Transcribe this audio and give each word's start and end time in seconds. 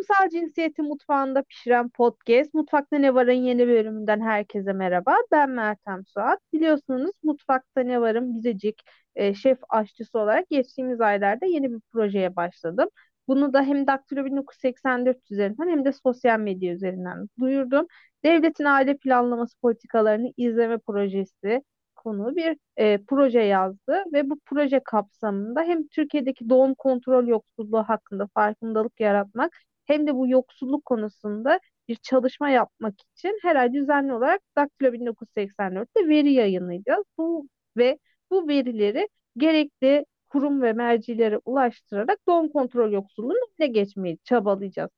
Toplumsal 0.00 0.28
cinsiyeti 0.28 0.82
mutfağında 0.82 1.42
pişiren 1.42 1.88
podcast 1.88 2.54
Mutfakta 2.54 2.98
Ne 2.98 3.14
Var'ın 3.14 3.32
yeni 3.32 3.66
bölümünden 3.68 4.20
herkese 4.20 4.72
merhaba. 4.72 5.16
Ben 5.32 5.50
Meltem 5.50 6.06
Suat. 6.06 6.40
Biliyorsunuz 6.52 7.10
Mutfakta 7.22 7.80
Ne 7.80 8.00
Var'ın 8.00 8.34
Bizecik 8.38 8.82
e, 9.14 9.34
şef 9.34 9.58
aşçısı 9.68 10.18
olarak 10.18 10.50
geçtiğimiz 10.50 11.00
aylarda 11.00 11.46
yeni 11.46 11.72
bir 11.72 11.80
projeye 11.92 12.36
başladım. 12.36 12.88
Bunu 13.28 13.52
da 13.52 13.62
hem 13.62 13.86
Daktilo 13.86 14.24
1984 14.24 15.30
üzerinden 15.30 15.68
hem 15.68 15.84
de 15.84 15.92
sosyal 15.92 16.40
medya 16.40 16.72
üzerinden 16.74 17.28
duyurdum. 17.40 17.86
Devletin 18.24 18.64
aile 18.64 18.96
planlaması 18.96 19.58
politikalarını 19.60 20.32
izleme 20.36 20.78
projesi 20.78 21.62
konu 21.94 22.36
bir 22.36 22.56
e, 22.76 22.98
proje 23.08 23.40
yazdı 23.40 24.04
ve 24.12 24.30
bu 24.30 24.38
proje 24.46 24.80
kapsamında 24.84 25.62
hem 25.62 25.88
Türkiye'deki 25.88 26.48
doğum 26.48 26.74
kontrol 26.74 27.26
yoksulluğu 27.26 27.82
hakkında 27.82 28.28
farkındalık 28.34 29.00
yaratmak 29.00 29.52
hem 29.90 30.06
de 30.06 30.14
bu 30.14 30.28
yoksulluk 30.28 30.84
konusunda 30.84 31.60
bir 31.88 31.94
çalışma 31.96 32.50
yapmak 32.50 32.94
için 33.00 33.38
her 33.42 33.56
ay 33.56 33.72
düzenli 33.72 34.12
olarak 34.14 34.40
Daktilo 34.56 34.92
1984'te 34.92 36.08
veri 36.08 36.32
yayınlayacağız. 36.32 37.04
Bu 37.18 37.48
ve 37.76 37.98
bu 38.30 38.48
verileri 38.48 39.08
gerekli 39.36 40.04
kurum 40.28 40.62
ve 40.62 40.72
mercilere 40.72 41.40
ulaştırarak 41.44 42.18
doğum 42.28 42.48
kontrol 42.52 42.92
yoksulluğunu 42.92 43.34
önüne 43.60 43.68
geçmeyi 43.72 44.18
çabalayacağız. 44.24 44.90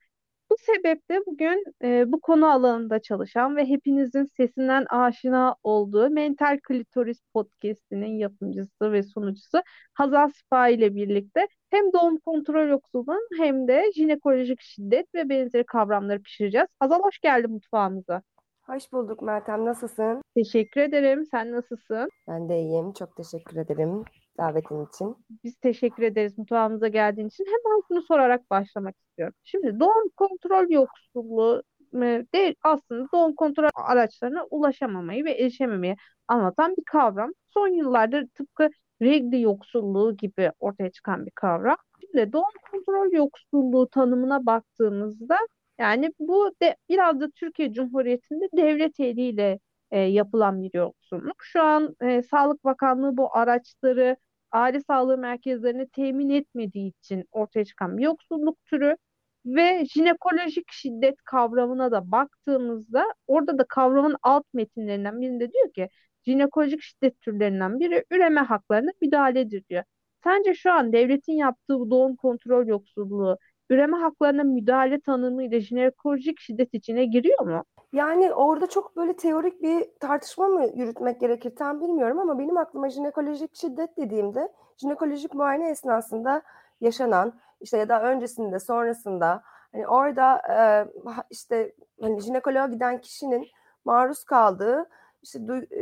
Bu 0.52 0.56
sebeple 0.58 1.20
bugün 1.26 1.64
e, 1.84 2.12
bu 2.12 2.20
konu 2.20 2.50
alanında 2.50 3.02
çalışan 3.02 3.56
ve 3.56 3.66
hepinizin 3.66 4.24
sesinden 4.24 4.86
aşina 4.90 5.56
olduğu 5.62 6.10
Mental 6.10 6.58
Klitoris 6.62 7.20
Podcast'inin 7.34 8.18
yapımcısı 8.18 8.92
ve 8.92 9.02
sunucusu 9.02 9.62
Hazal 9.94 10.28
Sipahi 10.28 10.72
ile 10.72 10.94
birlikte 10.94 11.46
hem 11.70 11.92
doğum 11.92 12.18
kontrol 12.18 12.68
yoksulluğunun 12.68 13.28
hem 13.38 13.68
de 13.68 13.84
jinekolojik 13.94 14.60
şiddet 14.60 15.14
ve 15.14 15.28
benzeri 15.28 15.64
kavramları 15.64 16.22
pişireceğiz. 16.22 16.68
Hazal 16.80 17.02
hoş 17.02 17.18
geldin 17.18 17.50
mutfağımıza. 17.50 18.22
Hoş 18.66 18.92
bulduk 18.92 19.22
Meltem. 19.22 19.64
Nasılsın? 19.64 20.22
Teşekkür 20.34 20.80
ederim. 20.80 21.26
Sen 21.30 21.52
nasılsın? 21.52 22.08
Ben 22.28 22.48
de 22.48 22.60
iyiyim. 22.60 22.92
Çok 22.92 23.16
teşekkür 23.16 23.56
ederim 23.56 24.04
davetin 24.38 24.86
için. 24.86 25.16
Biz 25.44 25.56
teşekkür 25.56 26.02
ederiz 26.02 26.38
mutfağımıza 26.38 26.88
geldiğin 26.88 27.28
için. 27.28 27.44
Hemen 27.44 27.82
şunu 27.88 28.02
sorarak 28.02 28.50
başlamak 28.50 28.96
istiyorum. 28.98 29.34
Şimdi 29.44 29.80
doğum 29.80 30.08
kontrol 30.16 30.70
yoksulluğu 30.70 31.62
de 32.34 32.54
aslında 32.62 33.08
doğum 33.14 33.34
kontrol 33.34 33.68
araçlarına 33.74 34.44
ulaşamamayı 34.50 35.24
ve 35.24 35.32
erişememeyi 35.32 35.96
anlatan 36.28 36.76
bir 36.76 36.84
kavram. 36.84 37.32
Son 37.48 37.68
yıllarda 37.68 38.26
tıpkı 38.34 38.70
regli 39.02 39.40
yoksulluğu 39.40 40.16
gibi 40.16 40.52
ortaya 40.60 40.90
çıkan 40.90 41.26
bir 41.26 41.30
kavram. 41.30 41.76
Şimdi 42.00 42.32
doğum 42.32 42.44
kontrol 42.72 43.12
yoksulluğu 43.12 43.88
tanımına 43.88 44.46
baktığımızda 44.46 45.38
yani 45.78 46.12
bu 46.18 46.52
de 46.62 46.76
biraz 46.88 47.20
da 47.20 47.30
Türkiye 47.30 47.72
Cumhuriyeti'nde 47.72 48.48
devlet 48.56 49.00
eliyle 49.00 49.58
e, 49.92 50.00
yapılan 50.00 50.62
bir 50.64 50.70
yoksulluk. 50.74 51.36
Şu 51.44 51.62
an 51.62 51.96
e, 52.02 52.22
Sağlık 52.22 52.64
Bakanlığı 52.64 53.18
bu 53.18 53.36
araçları 53.38 54.16
aile 54.52 54.80
sağlığı 54.80 55.18
merkezlerine 55.18 55.88
temin 55.88 56.30
etmediği 56.30 56.92
için 57.00 57.24
ortaya 57.32 57.66
çıkan 57.66 57.98
bir 57.98 58.04
yoksulluk 58.04 58.64
türü 58.66 58.96
ve 59.46 59.84
jinekolojik 59.86 60.72
şiddet 60.72 61.16
kavramına 61.24 61.92
da 61.92 62.12
baktığımızda 62.12 63.06
orada 63.26 63.58
da 63.58 63.64
kavramın 63.68 64.16
alt 64.22 64.46
metinlerinden 64.54 65.20
birinde 65.20 65.52
diyor 65.52 65.72
ki 65.72 65.88
jinekolojik 66.26 66.82
şiddet 66.82 67.20
türlerinden 67.20 67.80
biri 67.80 68.04
üreme 68.10 68.40
haklarına 68.40 68.90
müdahaledir 69.02 69.64
diyor. 69.68 69.84
Sence 70.24 70.54
şu 70.54 70.72
an 70.72 70.92
devletin 70.92 71.32
yaptığı 71.32 71.78
bu 71.80 71.90
doğum 71.90 72.16
kontrol 72.16 72.66
yoksulluğu 72.66 73.38
üreme 73.70 73.96
haklarına 73.96 74.44
müdahale 74.44 75.00
tanımıyla 75.00 75.60
jinekolojik 75.60 76.40
şiddet 76.40 76.74
içine 76.74 77.04
giriyor 77.04 77.40
mu? 77.46 77.64
Yani 77.92 78.32
orada 78.34 78.66
çok 78.66 78.96
böyle 78.96 79.16
teorik 79.16 79.62
bir 79.62 79.88
tartışma 80.00 80.46
mı 80.48 80.66
yürütmek 80.74 81.20
gerekir 81.20 81.56
tam 81.56 81.80
bilmiyorum 81.80 82.18
ama 82.18 82.38
benim 82.38 82.56
aklıma 82.56 82.88
jinekolojik 82.88 83.56
şiddet 83.56 83.96
dediğimde 83.96 84.52
jinekolojik 84.76 85.34
muayene 85.34 85.70
esnasında 85.70 86.42
yaşanan 86.80 87.40
işte 87.60 87.78
ya 87.78 87.88
da 87.88 88.02
öncesinde 88.02 88.58
sonrasında 88.58 89.42
hani 89.72 89.86
orada 89.86 90.42
e, 90.50 90.56
işte 91.30 91.72
hani 92.00 92.20
jinekoloğa 92.20 92.66
giden 92.66 93.00
kişinin 93.00 93.48
maruz 93.84 94.24
kaldığı 94.24 94.88
işte 95.22 95.40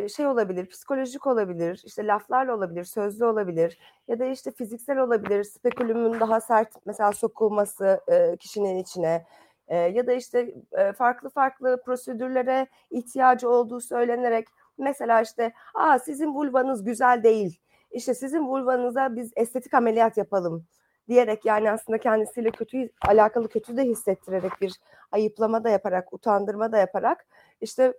şey 0.09 0.27
olabilir, 0.27 0.67
psikolojik 0.67 1.27
olabilir, 1.27 1.83
işte 1.85 2.07
laflarla 2.07 2.55
olabilir, 2.55 2.85
sözlü 2.85 3.25
olabilir 3.25 3.79
ya 4.09 4.19
da 4.19 4.25
işte 4.25 4.51
fiziksel 4.51 4.99
olabilir, 4.99 5.45
spekülümün 5.45 6.21
daha 6.21 6.41
sert 6.41 6.87
mesela 6.87 7.13
sokulması 7.13 8.01
e, 8.09 8.37
kişinin 8.37 8.79
içine 8.79 9.27
ya 9.71 10.07
da 10.07 10.13
işte 10.13 10.55
farklı 10.97 11.29
farklı 11.31 11.83
prosedürlere 11.85 12.67
ihtiyacı 12.91 13.51
olduğu 13.51 13.81
söylenerek 13.81 14.49
mesela 14.79 15.21
işte 15.21 15.53
aa 15.75 15.99
sizin 15.99 16.35
vulvanız 16.35 16.85
güzel 16.85 17.23
değil, 17.23 17.61
işte 17.91 18.15
sizin 18.15 18.49
vulvanıza 18.49 19.17
biz 19.17 19.33
estetik 19.37 19.75
ameliyat 19.75 20.17
yapalım. 20.17 20.67
diyerek 21.09 21.45
yani 21.45 21.71
aslında 21.71 21.99
kendisiyle 21.99 22.51
kötü 22.51 22.91
alakalı 23.09 23.49
kötü 23.49 23.77
de 23.77 23.85
hissettirerek 23.85 24.53
bir 24.61 24.73
ayıplama 25.13 25.65
da 25.65 25.71
yaparak, 25.71 26.13
utandırma 26.13 26.73
da 26.73 26.79
yaparak 26.79 27.27
işte 27.61 27.95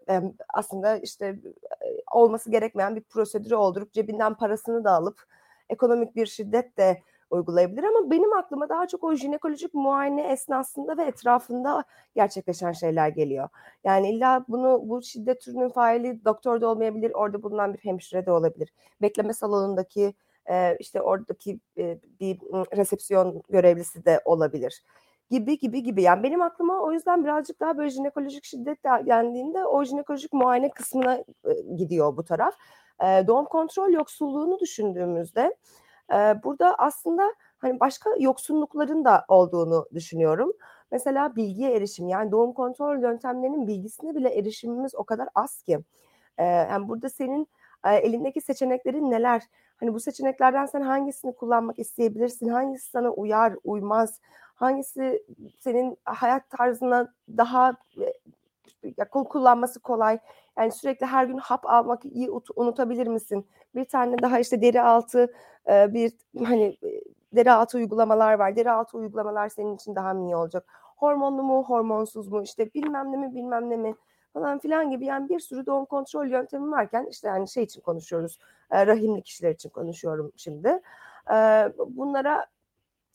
aslında 0.49 0.97
işte 0.97 1.39
olması 2.11 2.51
gerekmeyen 2.51 2.95
bir 2.95 3.01
prosedürü 3.01 3.55
oldurup 3.55 3.93
cebinden 3.93 4.33
parasını 4.33 4.83
da 4.83 4.91
alıp 4.91 5.23
ekonomik 5.69 6.15
bir 6.15 6.25
şiddet 6.25 6.77
de 6.77 7.01
uygulayabilir 7.31 7.83
ama 7.83 8.11
benim 8.11 8.33
aklıma 8.33 8.69
daha 8.69 8.87
çok 8.87 9.03
o 9.03 9.15
jinekolojik 9.15 9.73
muayene 9.73 10.31
esnasında 10.31 10.97
ve 10.97 11.03
etrafında 11.03 11.83
gerçekleşen 12.15 12.71
şeyler 12.71 13.09
geliyor. 13.09 13.49
Yani 13.83 14.09
illa 14.09 14.45
bunu 14.47 14.81
bu 14.83 15.01
şiddet 15.01 15.41
türünün 15.41 15.69
faili 15.69 16.25
doktor 16.25 16.61
da 16.61 16.67
olmayabilir, 16.67 17.11
orada 17.11 17.43
bulunan 17.43 17.73
bir 17.73 17.79
hemşire 17.79 18.25
de 18.25 18.31
olabilir. 18.31 18.73
Bekleme 19.01 19.33
salonundaki 19.33 20.13
işte 20.79 21.01
oradaki 21.01 21.59
bir 22.19 22.39
resepsiyon 22.77 23.41
görevlisi 23.49 24.05
de 24.05 24.21
olabilir 24.25 24.83
gibi 25.29 25.57
gibi 25.57 25.83
gibi. 25.83 26.01
Yani 26.01 26.23
benim 26.23 26.41
aklıma 26.41 26.81
o 26.81 26.91
yüzden 26.91 27.23
birazcık 27.23 27.59
daha 27.59 27.77
böyle 27.77 27.89
jinekolojik 27.89 28.43
şiddet 28.45 28.83
dendiğinde 28.83 29.65
o 29.65 29.83
jinekolojik 29.83 30.33
muayene 30.33 30.71
kısmına 30.71 31.23
gidiyor 31.75 32.17
bu 32.17 32.23
taraf. 32.23 32.55
doğum 33.01 33.45
kontrol 33.45 33.89
yoksulluğunu 33.89 34.59
düşündüğümüzde 34.59 35.55
burada 36.43 36.75
aslında 36.75 37.33
hani 37.57 37.79
başka 37.79 38.09
yoksunlukların 38.19 39.05
da 39.05 39.25
olduğunu 39.27 39.87
düşünüyorum. 39.93 40.51
Mesela 40.91 41.35
bilgiye 41.35 41.75
erişim 41.75 42.07
yani 42.07 42.31
doğum 42.31 42.53
kontrol 42.53 43.01
yöntemlerinin 43.01 43.67
bilgisine 43.67 44.15
bile 44.15 44.29
erişimimiz 44.29 44.95
o 44.95 45.03
kadar 45.03 45.29
az 45.35 45.61
ki. 45.61 45.79
yani 46.39 46.87
burada 46.87 47.09
senin 47.09 47.47
elindeki 47.85 48.41
seçeneklerin 48.41 49.11
neler? 49.11 49.41
Hani 49.77 49.93
bu 49.93 49.99
seçeneklerden 49.99 50.65
sen 50.65 50.81
hangisini 50.81 51.35
kullanmak 51.35 51.79
isteyebilirsin? 51.79 52.47
Hangisi 52.47 52.89
sana 52.89 53.09
uyar, 53.09 53.55
uymaz? 53.63 54.19
Hangisi 54.55 55.23
senin 55.59 55.97
hayat 56.05 56.49
tarzına 56.49 57.13
daha 57.37 57.73
kullanması 59.11 59.79
kolay? 59.79 60.19
Yani 60.57 60.71
sürekli 60.71 61.05
her 61.05 61.25
gün 61.25 61.37
hap 61.37 61.65
almak 61.65 62.05
iyi 62.05 62.29
unutabilir 62.55 63.07
misin? 63.07 63.47
Bir 63.75 63.85
tane 63.85 64.17
daha 64.21 64.39
işte 64.39 64.61
deri 64.61 64.81
altı 64.81 65.33
bir 65.67 66.13
hani 66.45 66.77
deri 67.33 67.51
altı 67.51 67.77
uygulamalar 67.77 68.33
var. 68.33 68.55
Deri 68.55 68.71
altı 68.71 68.97
uygulamalar 68.97 69.49
senin 69.49 69.75
için 69.75 69.95
daha 69.95 70.13
mı 70.13 70.25
iyi 70.25 70.35
olacak? 70.35 70.65
Hormonlu 70.97 71.43
mu, 71.43 71.63
hormonsuz 71.63 72.27
mu? 72.27 72.43
İşte 72.43 72.73
bilmem 72.73 73.11
ne 73.11 73.17
mi, 73.17 73.35
bilmem 73.35 73.69
ne 73.69 73.77
mi? 73.77 73.95
falan 74.33 74.59
filan 74.59 74.91
gibi 74.91 75.05
yani 75.05 75.29
bir 75.29 75.39
sürü 75.39 75.65
doğum 75.65 75.85
kontrol 75.85 76.27
yöntemi 76.27 76.71
varken 76.71 77.07
işte 77.11 77.27
yani 77.27 77.49
şey 77.49 77.63
için 77.63 77.81
konuşuyoruz 77.81 78.39
rahimli 78.71 79.21
kişiler 79.21 79.51
için 79.51 79.69
konuşuyorum 79.69 80.31
şimdi 80.37 80.81
bunlara 81.87 82.45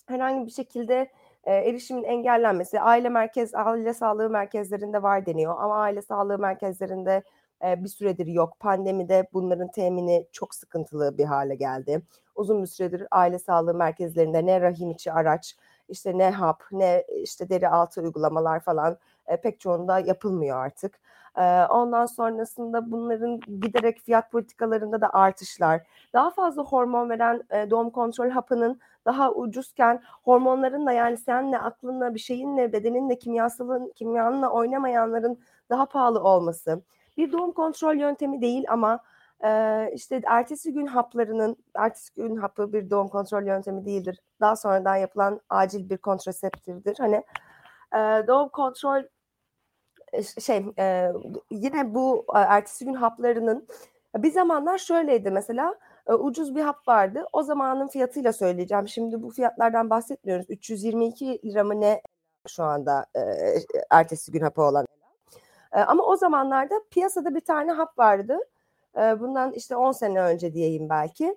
herhangi 0.07 0.47
bir 0.47 0.51
şekilde 0.51 1.11
erişimin 1.47 2.05
engellenmesi 2.05 2.81
aile 2.81 3.09
merkez 3.09 3.55
aile 3.55 3.95
sağlığı 3.95 4.31
merkezlerinde 4.31 5.03
var 5.03 5.27
deniyor 5.27 5.55
ama 5.59 5.77
aile 5.77 6.03
sağlığı 6.03 6.39
merkezlerinde 6.39 7.23
bir 7.63 7.89
süredir 7.89 8.27
yok. 8.27 8.61
Pandemide 8.61 9.29
bunların 9.33 9.71
temini 9.71 10.27
çok 10.33 10.55
sıkıntılı 10.55 11.19
bir 11.19 11.25
hale 11.25 11.55
geldi. 11.55 12.03
Uzun 12.35 12.63
bir 12.63 12.67
süredir 12.67 13.07
aile 13.11 13.39
sağlığı 13.39 13.75
merkezlerinde 13.75 14.47
ne 14.47 14.61
rahim 14.61 14.91
içi 14.91 15.13
araç, 15.13 15.57
işte 15.89 16.19
ne 16.19 16.31
hap, 16.31 16.63
ne 16.73 17.05
işte 17.23 17.49
deri 17.49 17.69
altı 17.69 18.01
uygulamalar 18.01 18.61
falan 18.61 18.99
e, 19.27 19.37
pek 19.41 19.61
çoğunda 19.61 19.99
yapılmıyor 19.99 20.57
artık. 20.57 21.01
Ondan 21.71 22.07
sonrasında 22.07 22.91
bunların 22.91 23.41
giderek 23.41 24.01
fiyat 24.01 24.33
politikalarında 24.33 25.01
da 25.01 25.11
artışlar, 25.13 25.83
daha 26.13 26.31
fazla 26.31 26.63
hormon 26.63 27.11
veren 27.11 27.43
doğum 27.71 27.91
kontrol 27.91 28.31
hapının 28.31 28.81
daha 29.05 29.33
ucuzken 29.33 30.03
hormonların 30.25 30.87
da 30.87 30.93
yani 30.93 31.17
senle 31.17 31.59
aklınla 31.59 32.15
bir 32.15 32.19
şeyinle 32.19 32.73
bedeninle 32.73 33.19
kimyasalın 33.19 33.93
kimyanla 33.95 34.51
oynamayanların 34.51 35.41
daha 35.71 35.87
pahalı 35.87 36.21
olması. 36.21 36.83
Bir 37.17 37.33
doğum 37.33 37.53
kontrol 37.53 37.95
yöntemi 37.95 38.41
değil 38.41 38.65
ama 38.69 39.01
işte 39.93 40.23
ertesi 40.27 40.73
gün 40.73 40.87
haplarının 40.87 41.57
ertesi 41.75 42.15
gün 42.15 42.37
hapı 42.37 42.73
bir 42.73 42.91
doğum 42.91 43.09
kontrol 43.09 43.43
yöntemi 43.43 43.85
değildir. 43.85 44.21
Daha 44.41 44.57
sonradan 44.57 44.97
yapılan 44.97 45.41
acil 45.51 45.91
bir 45.91 45.99
kontraseptiftir. 45.99 46.97
Hani 46.99 47.23
doğum 48.27 48.49
kontrol 48.49 49.03
şey 50.41 50.65
e, 50.79 51.13
yine 51.51 51.95
bu 51.95 52.27
e, 52.35 52.39
ertesi 52.39 52.85
gün 52.85 52.95
haplarının 52.95 53.69
bir 54.17 54.31
zamanlar 54.31 54.79
şöyleydi 54.79 55.31
mesela 55.31 55.75
e, 56.09 56.13
ucuz 56.13 56.55
bir 56.55 56.63
hap 56.63 56.89
vardı. 56.89 57.27
O 57.33 57.43
zamanın 57.43 57.89
fiyatıyla 57.89 58.33
söyleyeceğim. 58.33 58.89
Şimdi 58.89 59.23
bu 59.23 59.31
fiyatlardan 59.31 59.91
bahsetmiyoruz. 59.91 60.47
322 60.49 61.41
lira 61.45 61.65
mı 61.65 61.81
ne 61.81 62.03
şu 62.49 62.65
anda 62.65 63.07
e, 63.17 63.21
ertesi 63.91 64.33
gün 64.33 64.41
hapı 64.41 64.63
olan. 64.63 64.87
E, 65.73 65.81
ama 65.81 66.03
o 66.05 66.17
zamanlarda 66.17 66.75
piyasada 66.91 67.35
bir 67.35 67.41
tane 67.41 67.73
hap 67.73 67.99
vardı. 67.99 68.39
E, 68.97 69.21
bundan 69.21 69.53
işte 69.53 69.77
10 69.77 69.93
sene 69.93 70.21
önce 70.23 70.55
diyeyim 70.55 70.89
belki. 70.91 71.37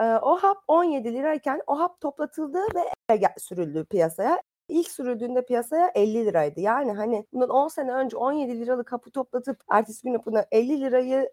E, 0.00 0.04
o 0.04 0.36
hap 0.36 0.58
17 0.68 1.14
lirayken 1.14 1.62
o 1.66 1.78
hap 1.78 2.00
toplatıldı 2.00 2.58
ve 2.74 3.20
sürüldü 3.38 3.84
piyasaya 3.84 4.42
ilk 4.72 4.90
sürüldüğünde 4.90 5.44
piyasaya 5.44 5.90
50 5.94 6.26
liraydı. 6.26 6.60
Yani 6.60 6.92
hani 6.92 7.26
bundan 7.32 7.48
10 7.48 7.68
sene 7.68 7.92
önce 7.92 8.16
17 8.16 8.60
liralık 8.60 8.92
hapı 8.92 9.10
toplatıp 9.10 9.60
ertesi 9.70 10.02
gün 10.02 10.14
hapına 10.14 10.46
50 10.52 10.80
lirayı 10.80 11.30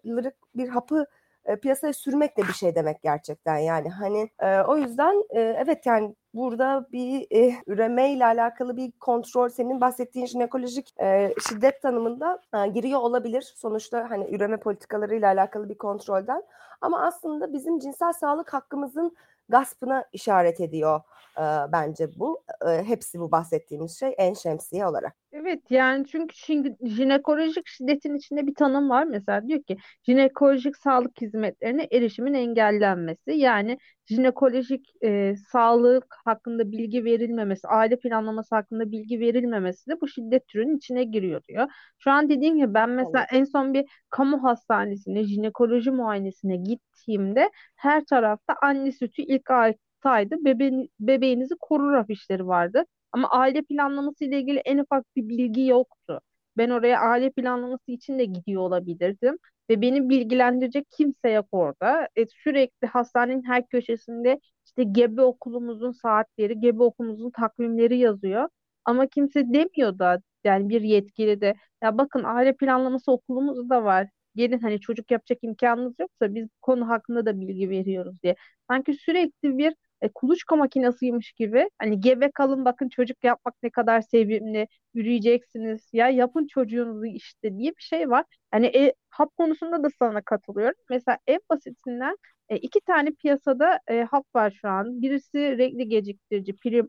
bir 0.54 0.68
hapı 0.68 1.06
e, 1.44 1.56
piyasaya 1.56 1.92
sürmek 1.92 2.36
de 2.36 2.42
bir 2.42 2.52
şey 2.52 2.74
demek 2.74 3.02
gerçekten 3.02 3.56
yani. 3.56 3.88
Hani 3.88 4.30
e, 4.38 4.60
o 4.60 4.76
yüzden 4.76 5.24
e, 5.30 5.40
evet 5.40 5.86
yani 5.86 6.14
burada 6.34 6.86
bir 6.92 7.26
e, 7.30 7.54
üreme 7.66 8.12
ile 8.12 8.26
alakalı 8.26 8.76
bir 8.76 8.92
kontrol 8.92 9.48
senin 9.48 9.80
bahsettiğin 9.80 10.26
jinekolojik 10.26 11.00
e, 11.00 11.34
şiddet 11.48 11.82
tanımında 11.82 12.42
e, 12.54 12.66
giriyor 12.68 13.00
olabilir. 13.00 13.54
Sonuçta 13.56 14.10
hani 14.10 14.34
üreme 14.34 14.56
politikaları 14.56 15.14
ile 15.14 15.26
alakalı 15.26 15.68
bir 15.68 15.78
kontrolden. 15.78 16.42
Ama 16.80 17.06
aslında 17.06 17.52
bizim 17.52 17.78
cinsel 17.78 18.12
sağlık 18.12 18.52
hakkımızın 18.54 19.16
gaspına 19.50 20.04
işaret 20.12 20.60
ediyor 20.60 21.00
e, 21.36 21.42
bence 21.72 22.08
bu. 22.18 22.44
E, 22.68 22.82
hepsi 22.84 23.20
bu 23.20 23.30
bahsettiğimiz 23.32 23.98
şey 23.98 24.14
en 24.18 24.34
şemsiye 24.34 24.86
olarak. 24.86 25.16
Evet 25.32 25.70
yani 25.70 26.06
çünkü 26.06 26.36
şimdi 26.36 26.76
jinekolojik 26.82 27.66
şiddetin 27.66 28.14
içinde 28.14 28.46
bir 28.46 28.54
tanım 28.54 28.90
var. 28.90 29.04
Mesela 29.04 29.48
diyor 29.48 29.62
ki 29.62 29.76
jinekolojik 30.06 30.76
sağlık 30.76 31.20
hizmetlerine 31.20 31.88
erişimin 31.92 32.34
engellenmesi. 32.34 33.30
Yani 33.30 33.78
jinekolojik 34.10 34.90
e, 35.04 35.34
sağlık 35.52 36.16
hakkında 36.24 36.72
bilgi 36.72 37.04
verilmemesi, 37.04 37.68
aile 37.68 37.96
planlaması 38.00 38.54
hakkında 38.54 38.92
bilgi 38.92 39.20
verilmemesi 39.20 39.90
de 39.90 40.00
bu 40.00 40.08
şiddet 40.08 40.46
türünün 40.48 40.76
içine 40.76 41.04
giriyor 41.04 41.42
diyor. 41.48 41.68
Şu 41.98 42.10
an 42.10 42.28
dediğim 42.28 42.56
gibi 42.56 42.74
ben 42.74 42.90
mesela 42.90 43.26
en 43.32 43.44
son 43.44 43.74
bir 43.74 43.84
kamu 44.10 44.42
hastanesine 44.44 45.24
jinekoloji 45.24 45.90
muayenesine 45.90 46.56
gittiğimde 46.56 47.50
her 47.76 48.04
tarafta 48.04 48.54
anne 48.62 48.92
sütü 48.92 49.22
ilk 49.22 49.50
6 49.50 49.78
ayda 50.04 50.44
bebe 50.44 50.70
bebeğinizi 51.00 51.54
korur 51.60 51.92
afişleri 51.94 52.46
vardı. 52.46 52.84
Ama 53.12 53.30
aile 53.30 53.62
planlaması 53.62 54.24
ile 54.24 54.40
ilgili 54.40 54.58
en 54.58 54.78
ufak 54.78 55.04
bir 55.16 55.28
bilgi 55.28 55.66
yoktu. 55.66 56.20
Ben 56.56 56.70
oraya 56.70 57.00
aile 57.00 57.30
planlaması 57.30 57.92
için 57.92 58.18
de 58.18 58.24
gidiyor 58.24 58.62
olabilirdim. 58.62 59.36
Ve 59.70 59.80
beni 59.82 60.08
bilgilendirecek 60.08 60.86
kimse 60.90 61.30
yok 61.30 61.46
orada. 61.52 62.08
E, 62.16 62.26
sürekli 62.26 62.86
hastanenin 62.88 63.42
her 63.44 63.66
köşesinde 63.68 64.40
işte 64.66 64.82
gebe 64.84 65.22
okulumuzun 65.22 65.92
saatleri, 65.92 66.60
gebe 66.60 66.82
okulumuzun 66.82 67.30
takvimleri 67.30 67.98
yazıyor. 67.98 68.48
Ama 68.84 69.06
kimse 69.06 69.40
demiyor 69.54 69.98
da 69.98 70.22
yani 70.44 70.68
bir 70.68 70.80
yetkili 70.82 71.40
de 71.40 71.54
ya 71.82 71.98
bakın 71.98 72.22
aile 72.24 72.56
planlaması 72.56 73.12
okulumuz 73.12 73.70
da 73.70 73.84
var. 73.84 74.08
Gelin 74.36 74.58
hani 74.58 74.80
çocuk 74.80 75.10
yapacak 75.10 75.38
imkanınız 75.42 75.94
yoksa 76.00 76.34
biz 76.34 76.48
konu 76.62 76.88
hakkında 76.88 77.26
da 77.26 77.40
bilgi 77.40 77.70
veriyoruz 77.70 78.22
diye. 78.22 78.36
Sanki 78.70 78.94
sürekli 78.94 79.58
bir 79.58 79.74
e, 80.02 80.08
kuluçka 80.08 80.56
makinasıymış 80.56 81.32
gibi 81.32 81.70
hani 81.78 82.00
gebe 82.00 82.30
kalın 82.30 82.64
bakın 82.64 82.88
çocuk 82.88 83.24
yapmak 83.24 83.54
ne 83.62 83.70
kadar 83.70 84.00
sevimli 84.00 84.68
yürüyeceksiniz 84.94 85.88
ya 85.92 86.08
yapın 86.08 86.46
çocuğunuzu 86.46 87.06
işte 87.06 87.58
diye 87.58 87.70
bir 87.70 87.82
şey 87.82 88.10
var. 88.10 88.24
Hani 88.50 88.66
e, 88.66 88.94
hap 89.10 89.36
konusunda 89.36 89.82
da 89.82 89.88
sana 89.98 90.22
katılıyorum. 90.22 90.80
Mesela 90.90 91.18
en 91.26 91.40
basitinden 91.50 92.16
e, 92.48 92.56
iki 92.56 92.80
tane 92.80 93.10
piyasada 93.10 93.80
e, 93.88 94.02
hap 94.02 94.26
var 94.34 94.50
şu 94.60 94.68
an. 94.68 95.02
Birisi 95.02 95.58
renkli 95.58 95.88
geciktirici 95.88 96.56
prim 96.56 96.86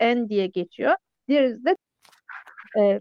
N 0.00 0.28
diye 0.28 0.46
geçiyor. 0.46 0.96
Diğeri 1.28 1.64
de 1.64 1.76
e, 2.78 3.00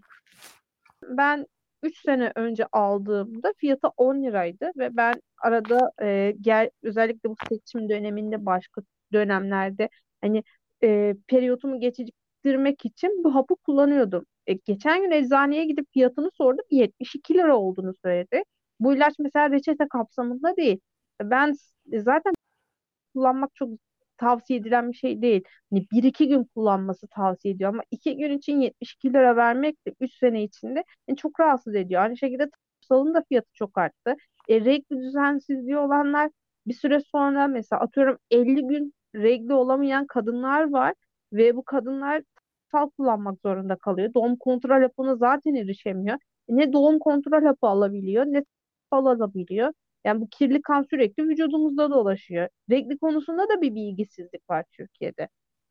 ben 1.03 1.47
3 1.83 2.01
sene 2.01 2.31
önce 2.35 2.65
aldığımda 2.71 3.53
fiyatı 3.57 3.87
10 3.97 4.23
liraydı 4.23 4.71
ve 4.77 4.97
ben 4.97 5.13
arada 5.37 5.91
e, 6.01 6.33
gel 6.41 6.69
özellikle 6.83 7.29
bu 7.29 7.35
seçim 7.49 7.89
döneminde 7.89 8.45
başka 8.45 8.81
dönemlerde 9.13 9.89
hani 10.21 10.43
e, 10.83 11.15
periyotumu 11.27 11.79
geçirmek 11.79 12.85
için 12.85 13.23
bu 13.23 13.35
hapı 13.35 13.55
kullanıyordum. 13.55 14.25
E, 14.47 14.53
geçen 14.53 15.01
gün 15.01 15.11
eczaneye 15.11 15.65
gidip 15.65 15.87
fiyatını 15.93 16.31
sordum. 16.37 16.65
72 16.71 17.33
lira 17.33 17.57
olduğunu 17.57 17.93
söyledi. 18.05 18.43
Bu 18.79 18.95
ilaç 18.95 19.13
mesela 19.19 19.49
reçete 19.51 19.87
kapsamında 19.87 20.55
değil. 20.57 20.79
Ben 21.21 21.53
zaten 21.93 22.33
kullanmak 23.13 23.55
çok 23.55 23.69
tavsiye 24.17 24.59
edilen 24.59 24.91
bir 24.91 24.97
şey 24.97 25.21
değil. 25.21 25.43
Hani 25.71 25.87
bir 25.91 26.03
iki 26.03 26.27
gün 26.27 26.43
kullanması 26.55 27.07
tavsiye 27.07 27.53
ediyor 27.53 27.69
ama 27.69 27.83
iki 27.91 28.17
gün 28.17 28.37
için 28.37 28.61
72 28.61 29.13
lira 29.13 29.35
vermek 29.35 29.87
de 29.87 29.93
3 29.99 30.13
sene 30.13 30.43
içinde 30.43 30.83
yani 31.07 31.17
çok 31.17 31.39
rahatsız 31.39 31.75
ediyor. 31.75 32.01
Aynı 32.01 32.17
şekilde 32.17 32.49
salın 32.81 33.13
da 33.13 33.23
fiyatı 33.29 33.49
çok 33.53 33.77
arttı. 33.77 34.15
E, 34.49 34.61
renkli 34.65 34.97
düzensizliği 34.97 35.77
olanlar 35.77 36.31
bir 36.67 36.73
süre 36.73 36.99
sonra 36.99 37.47
mesela 37.47 37.81
atıyorum 37.81 38.17
50 38.31 38.67
gün 38.67 38.93
regli 39.15 39.53
olamayan 39.53 40.07
kadınlar 40.07 40.71
var 40.71 40.93
ve 41.33 41.55
bu 41.55 41.63
kadınlar 41.65 42.23
sal 42.71 42.89
kullanmak 42.89 43.39
zorunda 43.41 43.75
kalıyor. 43.75 44.13
Doğum 44.13 44.35
kontrol 44.37 44.81
hapına 44.81 45.15
zaten 45.15 45.55
erişemiyor. 45.55 46.17
Ne 46.49 46.73
doğum 46.73 46.99
kontrol 46.99 47.43
hapı 47.45 47.67
alabiliyor 47.67 48.25
ne 48.25 48.43
sal 48.93 49.05
alabiliyor. 49.05 49.73
Yani 50.05 50.21
bu 50.21 50.27
kirli 50.29 50.61
kan 50.61 50.83
sürekli 50.89 51.23
vücudumuzda 51.29 51.89
dolaşıyor. 51.91 52.49
Regli 52.69 52.97
konusunda 52.97 53.49
da 53.49 53.61
bir 53.61 53.75
bilgisizlik 53.75 54.49
var 54.49 54.65
Türkiye'de. 54.71 55.27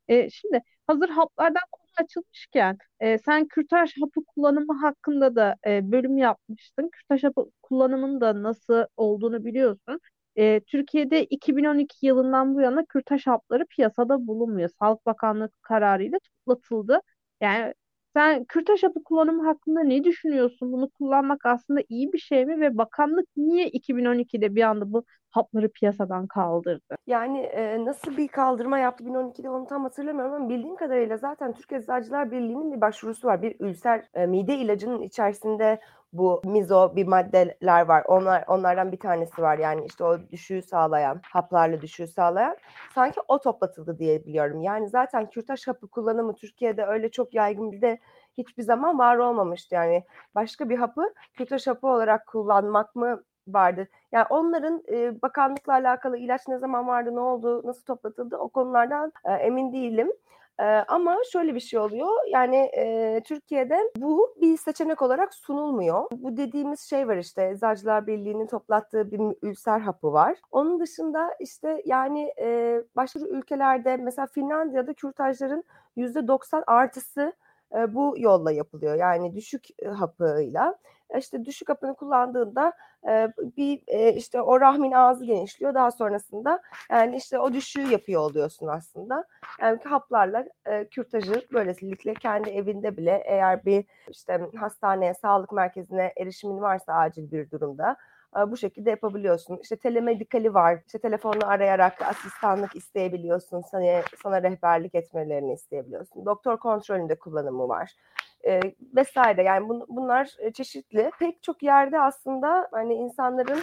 E, 0.08 0.31
şimdi 0.31 0.61
hazır 0.87 1.08
haplardan 1.08 1.62
konu 1.73 1.85
açılmışken 2.05 2.79
e, 3.00 3.19
sen 3.19 3.47
kürtaj 3.49 3.93
hapı 4.00 4.25
kullanımı 4.25 4.81
hakkında 4.81 5.37
da 5.37 5.56
e, 5.67 5.93
bölüm 5.93 6.19
yapmıştın. 6.19 6.88
Kürtaj 6.93 7.25
hapı 7.25 7.50
kullanımının 7.62 8.20
da 8.20 8.43
nasıl 8.43 8.85
olduğunu 8.97 9.44
biliyorsun. 9.44 10.00
E, 10.39 10.61
Türkiye'de 10.61 11.25
2012 11.25 12.07
yılından 12.07 12.55
bu 12.55 12.61
yana 12.61 12.85
kürtaj 12.85 13.27
hapları 13.27 13.67
piyasada 13.67 14.26
bulunmuyor. 14.26 14.69
Sağlık 14.81 15.07
Bakanlığı 15.07 15.50
kararıyla 15.62 16.19
toplatıldı. 16.47 17.00
Yani 17.41 17.75
sen 18.17 18.45
kürtaj 18.45 18.83
hapı 18.83 19.05
kullanımı 19.05 19.45
hakkında 19.47 19.81
ne 19.83 20.05
düşünüyorsun? 20.05 20.73
Bunu 20.73 20.91
kullanmak 20.91 21.47
aslında 21.47 21.81
iyi 21.88 22.12
bir 22.12 22.19
şey 22.19 22.47
mi 22.47 22.61
ve 22.61 22.79
bakanlık 22.79 23.26
niye 23.37 23.69
2012'de 23.69 24.55
bir 24.55 24.62
anda 24.62 24.93
bu 24.93 25.05
hapları 25.35 25.69
piyasadan 25.69 26.26
kaldırdı? 26.26 26.97
Yani 27.07 27.38
e, 27.38 27.85
nasıl 27.85 28.17
bir 28.17 28.29
kaldırma 28.29 28.79
yaptı 28.79 29.05
2012'de 29.05 29.50
onu 29.50 29.67
tam 29.67 29.83
hatırlamıyorum 29.83 30.35
ama 30.35 30.49
bildiğim 30.49 30.76
kadarıyla 30.76 31.17
zaten 31.17 31.53
Türk 31.53 31.73
Eczacılar 31.73 32.31
Birliği'nin 32.31 32.73
bir 32.73 32.81
başvurusu 32.81 33.29
var. 33.29 33.43
Bir 33.43 33.57
ülser 33.61 34.05
e, 34.14 34.26
mide 34.26 34.57
ilacının 34.57 35.03
içerisinde 35.03 35.81
bu 36.12 36.43
mizo 36.45 36.97
bir 36.97 37.07
maddeler 37.07 37.87
var. 37.88 38.05
Onlar 38.07 38.45
onlardan 38.49 38.93
bir 38.93 38.99
tanesi 38.99 39.43
var. 39.43 39.59
Yani 39.59 39.87
işte 39.87 40.05
o 40.05 40.19
düşüğü 40.33 40.62
sağlayan, 40.62 41.21
haplarla 41.33 41.81
düşüğü 41.81 42.07
sağlayan. 42.07 42.57
Sanki 42.95 43.21
o 43.29 43.41
toplatıldı 43.41 43.99
diye 43.99 44.25
biliyorum. 44.25 44.62
Yani 44.62 44.88
zaten 44.88 45.31
kürtaj 45.31 45.67
hapı 45.67 45.88
kullanımı 45.88 46.35
Türkiye'de 46.35 46.85
öyle 46.85 47.11
çok 47.11 47.35
yaygın 47.35 47.73
bir 47.73 47.81
de 47.81 47.99
hiçbir 48.38 48.62
zaman 48.62 48.99
var 48.99 49.17
olmamıştı. 49.17 49.75
Yani 49.75 50.05
başka 50.35 50.69
bir 50.69 50.76
hapı 50.76 51.03
kürtaj 51.35 51.67
hapı 51.67 51.87
olarak 51.87 52.26
kullanmak 52.26 52.95
mı 52.97 53.23
vardı. 53.49 53.89
Yani 54.13 54.27
onların 54.31 54.83
e, 54.89 55.23
bakanlıkla 55.23 55.73
alakalı 55.73 56.19
ilaç 56.19 56.49
ne 56.49 56.59
zaman 56.59 56.87
vardı, 56.87 57.15
ne 57.15 57.21
oldu, 57.21 57.63
nasıl 57.65 57.83
toplatıldı 57.85 58.37
o 58.37 58.49
konulardan 58.49 59.13
e, 59.25 59.33
emin 59.33 59.73
değilim. 59.73 60.13
E, 60.61 60.65
ama 60.65 61.17
şöyle 61.33 61.55
bir 61.55 61.61
şey 61.61 61.79
oluyor. 61.79 62.09
Yani 62.29 62.57
e, 62.57 63.21
Türkiye'de 63.25 63.79
bu 63.97 64.35
bir 64.41 64.57
seçenek 64.57 65.03
olarak 65.03 65.35
sunulmuyor. 65.35 66.05
Bu 66.13 66.37
dediğimiz 66.37 66.81
şey 66.81 67.09
var 67.09 67.17
işte 67.17 67.51
Eczacılar 67.51 68.07
Birliği'nin 68.07 68.47
toplattığı 68.47 69.11
bir 69.11 69.21
ülser 69.43 69.81
hapı 69.81 70.13
var. 70.13 70.37
Onun 70.53 70.81
dışında 70.81 71.35
işte 71.41 71.83
yani 71.85 72.33
e, 72.41 72.81
başka 72.97 73.21
ülkelerde 73.21 73.97
mesela 73.97 74.27
Finlandiya'da 74.27 74.93
kürtajların 74.95 75.65
%90 75.97 76.65
artısı 76.67 77.33
e, 77.78 77.95
bu 77.95 78.14
yolla 78.19 78.52
yapılıyor. 78.52 78.95
Yani 78.95 79.35
düşük 79.35 79.64
e, 79.83 79.88
hapıyla 79.88 80.75
işte 81.19 81.45
düşük 81.45 81.69
hapını 81.69 81.95
kullandığında 81.95 82.73
e, 83.09 83.33
bir 83.57 83.83
e, 83.87 84.12
işte 84.12 84.43
o 84.43 84.61
rahmin 84.61 84.93
ağzı 84.93 85.25
genişliyor. 85.25 85.75
Daha 85.75 85.90
sonrasında 85.90 86.62
yani 86.90 87.16
işte 87.16 87.38
o 87.38 87.52
düşüğü 87.52 87.93
yapıyor 87.93 88.21
oluyorsun 88.21 88.66
aslında. 88.66 89.25
Yani 89.61 89.78
haplarla 89.85 90.45
e, 90.66 90.88
kürtajı 90.88 91.47
böylelikle 91.52 92.14
kendi 92.14 92.50
evinde 92.50 92.97
bile 92.97 93.23
eğer 93.26 93.64
bir 93.64 93.85
işte 94.11 94.40
hastaneye, 94.57 95.14
sağlık 95.14 95.52
merkezine 95.52 96.12
erişimin 96.16 96.61
varsa 96.61 96.93
acil 96.93 97.33
bir 97.33 97.50
durumda 97.50 97.97
bu 98.49 98.57
şekilde 98.57 98.91
yapabiliyorsun. 98.91 99.59
İşte 99.62 99.76
telemedikali 99.76 100.55
var. 100.55 100.79
İşte 100.87 100.99
telefonla 100.99 101.47
arayarak 101.47 102.03
asistanlık 102.03 102.76
isteyebiliyorsun. 102.76 103.61
Sana, 103.61 104.03
sana 104.23 104.43
rehberlik 104.43 104.95
etmelerini 104.95 105.53
isteyebiliyorsun. 105.53 106.26
Doktor 106.26 106.57
kontrolünde 106.57 107.19
kullanımı 107.19 107.69
var 107.69 107.95
e, 108.47 108.61
vesaire 108.97 109.43
yani 109.43 109.69
bun, 109.69 109.85
bunlar 109.88 110.31
çeşitli. 110.55 111.11
Pek 111.19 111.43
çok 111.43 111.62
yerde 111.62 112.00
aslında 112.00 112.69
hani 112.73 112.95
insanların 112.95 113.61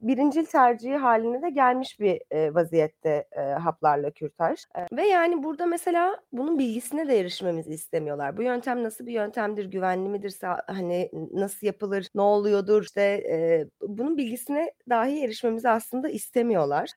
birincil 0.00 0.44
tercihi 0.44 0.96
haline 0.96 1.42
de 1.42 1.50
gelmiş 1.50 2.00
bir 2.00 2.20
vaziyette 2.54 3.24
haplarla 3.62 4.10
kürtaj. 4.10 4.60
Ve 4.92 5.06
yani 5.06 5.42
burada 5.42 5.66
mesela 5.66 6.16
bunun 6.32 6.58
bilgisine 6.58 7.08
de 7.08 7.20
erişmemizi 7.20 7.74
istemiyorlar. 7.74 8.36
Bu 8.36 8.42
yöntem 8.42 8.82
nasıl 8.82 9.06
bir 9.06 9.12
yöntemdir, 9.12 9.64
güvenli 9.64 10.08
midir, 10.08 10.34
hani 10.66 11.10
nasıl 11.32 11.66
yapılır, 11.66 12.08
ne 12.14 12.22
oluyordur 12.22 12.82
işte 12.82 13.24
bunun 13.82 14.16
bilgisine 14.16 14.72
dahi 14.88 15.24
erişmemizi 15.24 15.68
aslında 15.68 16.08
istemiyorlar. 16.08 16.90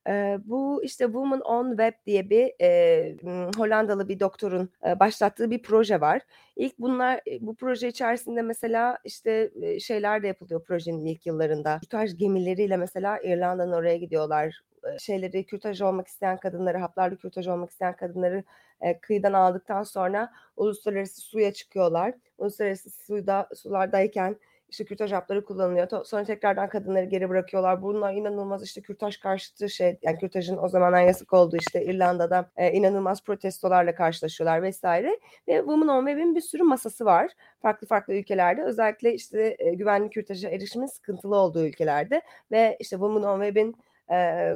Bu 0.46 0.84
işte 0.84 1.06
Women 1.06 1.40
on 1.40 1.70
Web 1.70 1.94
diye 2.06 2.30
bir 2.30 2.52
e, 2.62 3.16
Hollandalı 3.58 4.08
bir 4.08 4.20
doktorun 4.20 4.70
başlattığı 5.00 5.52
bir 5.52 5.62
proje 5.62 6.02
var. 6.02 6.22
İlk 6.60 6.80
bunlar 6.80 7.22
bu 7.42 7.56
proje 7.56 7.88
içerisinde 7.88 8.42
mesela 8.42 8.98
işte 9.04 9.52
şeyler 9.80 10.24
de 10.24 10.28
yapılıyor 10.28 10.64
projenin 10.64 11.06
ilk 11.06 11.26
yıllarında. 11.26 11.80
Kürtaj 11.80 12.18
gemileriyle 12.18 12.78
mesela 12.78 13.20
İrlanda'nın 13.20 13.72
oraya 13.72 13.98
gidiyorlar. 13.98 14.62
Şeyleri 15.00 15.46
kürtaj 15.46 15.82
olmak 15.82 16.08
isteyen 16.08 16.38
kadınları, 16.38 16.78
haplarlı 16.78 17.18
kürtaj 17.18 17.48
olmak 17.48 17.70
isteyen 17.70 17.96
kadınları 17.96 18.44
e, 18.82 19.00
kıyıdan 19.00 19.34
aldıktan 19.34 19.84
sonra 19.84 20.32
uluslararası 20.58 21.22
suya 21.22 21.54
çıkıyorlar. 21.54 22.14
Uluslararası 22.38 22.90
suda 22.90 23.50
sulardayken 23.56 24.36
işte 24.70 24.86
kürtaj 24.86 25.12
hapları 25.12 25.46
kullanılıyor. 25.46 26.06
Sonra 26.06 26.24
tekrardan 26.24 26.70
kadınları 26.70 27.06
geri 27.06 27.30
bırakıyorlar. 27.30 27.82
Bunlar 27.82 28.14
inanılmaz 28.14 28.64
işte 28.64 28.82
kürtaj 28.82 29.18
karşıtı 29.18 29.70
şey 29.70 29.98
yani 30.02 30.18
kürtajın 30.18 30.58
o 30.58 30.68
zamanlar 30.68 31.04
yasak 31.04 31.34
olduğu 31.34 31.58
işte 31.58 31.86
İrlanda'da 31.86 32.52
e, 32.58 32.72
inanılmaz 32.72 33.24
protestolarla 33.24 33.96
karşılaşıyorlar 33.96 34.62
vesaire. 34.64 35.20
Ve 35.48 35.58
Women 35.58 35.88
on 35.88 36.06
Web'in 36.06 36.36
bir 36.36 36.42
sürü 36.42 36.64
masası 36.64 37.06
var. 37.06 37.32
Farklı 37.62 37.88
farklı 37.88 38.14
ülkelerde 38.14 38.64
özellikle 38.64 39.14
işte 39.14 39.56
e, 39.60 39.74
güvenli 39.74 40.10
kürtaja 40.10 40.50
erişimin 40.50 40.88
sıkıntılı 40.88 41.36
olduğu 41.36 41.66
ülkelerde 41.66 42.22
ve 42.52 42.78
işte 42.80 42.96
Women 42.96 43.24
on 43.24 43.42
Web'in 43.42 43.76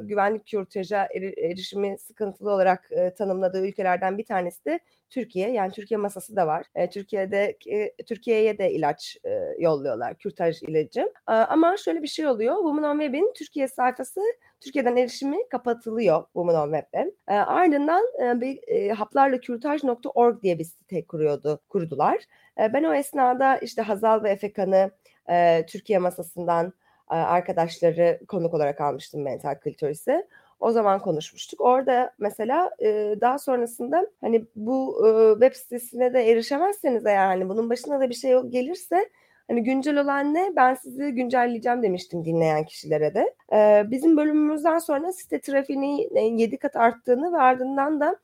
güvenlik 0.02 0.46
kürtaja 0.46 1.08
erişimi 1.36 1.98
sıkıntılı 1.98 2.50
olarak 2.50 2.88
e, 2.90 3.14
tanımladığı 3.14 3.66
ülkelerden 3.66 4.18
bir 4.18 4.24
tanesi 4.24 4.64
de 4.64 4.80
Türkiye. 5.10 5.50
Yani 5.50 5.72
Türkiye 5.72 5.98
masası 5.98 6.36
da 6.36 6.46
var. 6.46 6.66
E, 6.74 6.90
Türkiye'de 6.90 7.56
e, 7.66 8.04
Türkiye'ye 8.04 8.58
de 8.58 8.72
ilaç 8.72 9.16
e, 9.24 9.30
yolluyorlar. 9.58 10.14
Kürtaj 10.14 10.62
ilacı. 10.62 11.00
E, 11.28 11.32
ama 11.32 11.76
şöyle 11.76 12.02
bir 12.02 12.08
şey 12.08 12.26
oluyor. 12.26 12.54
Women 12.56 12.82
on 12.82 12.98
Web'in 12.98 13.32
Türkiye 13.36 13.68
sayfası 13.68 14.20
Türkiye'den 14.60 14.96
erişimi 14.96 15.48
kapatılıyor 15.48 16.24
Women 16.24 16.54
on 16.54 16.72
Web'de. 16.72 17.12
E, 17.28 17.34
ardından 17.34 18.04
e, 18.22 18.40
bir 18.40 18.60
e, 18.68 18.88
haplarlakürtaj.org 18.88 20.42
diye 20.42 20.58
bir 20.58 20.64
site 20.64 21.06
kuruyordu, 21.06 21.60
kurdular. 21.68 22.18
E, 22.60 22.72
ben 22.72 22.84
o 22.84 22.94
esnada 22.94 23.56
işte 23.56 23.82
Hazal 23.82 24.22
ve 24.22 24.30
Efekan'ı 24.30 24.90
e, 25.30 25.66
Türkiye 25.66 25.98
masasından 25.98 26.72
arkadaşları 27.08 28.20
konuk 28.28 28.54
olarak 28.54 28.80
almıştım 28.80 29.22
mental 29.22 29.54
klitoris'e. 29.54 30.26
O 30.60 30.70
zaman 30.70 31.00
konuşmuştuk. 31.00 31.60
Orada 31.60 32.12
mesela 32.18 32.70
e, 32.80 33.16
daha 33.20 33.38
sonrasında 33.38 34.06
hani 34.20 34.44
bu 34.56 35.06
e, 35.08 35.32
web 35.32 35.54
sitesine 35.54 36.14
de 36.14 36.30
erişemezseniz 36.30 37.06
eğer 37.06 37.26
hani 37.26 37.48
bunun 37.48 37.70
başına 37.70 38.00
da 38.00 38.08
bir 38.08 38.14
şey 38.14 38.40
gelirse 38.40 39.10
hani 39.48 39.62
güncel 39.62 40.00
olan 40.00 40.34
ne 40.34 40.52
ben 40.56 40.74
sizi 40.74 41.10
güncelleyeceğim 41.10 41.82
demiştim 41.82 42.24
dinleyen 42.24 42.64
kişilere 42.64 43.14
de. 43.14 43.34
E, 43.52 43.90
bizim 43.90 44.16
bölümümüzden 44.16 44.78
sonra 44.78 45.12
site 45.12 45.40
trafiğini 45.40 46.08
7 46.40 46.56
kat 46.56 46.76
arttığını 46.76 47.32
ve 47.32 47.38
ardından 47.38 48.00
da 48.00 48.16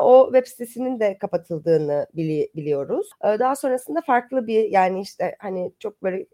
o 0.00 0.30
web 0.32 0.46
sitesinin 0.46 1.00
de 1.00 1.18
kapatıldığını 1.18 2.06
bili 2.14 2.50
biliyoruz. 2.56 3.10
Daha 3.22 3.56
sonrasında 3.56 4.00
farklı 4.00 4.46
bir 4.46 4.70
yani 4.70 5.00
işte 5.00 5.36
hani 5.38 5.72
çok 5.78 6.02
böyle 6.02 6.26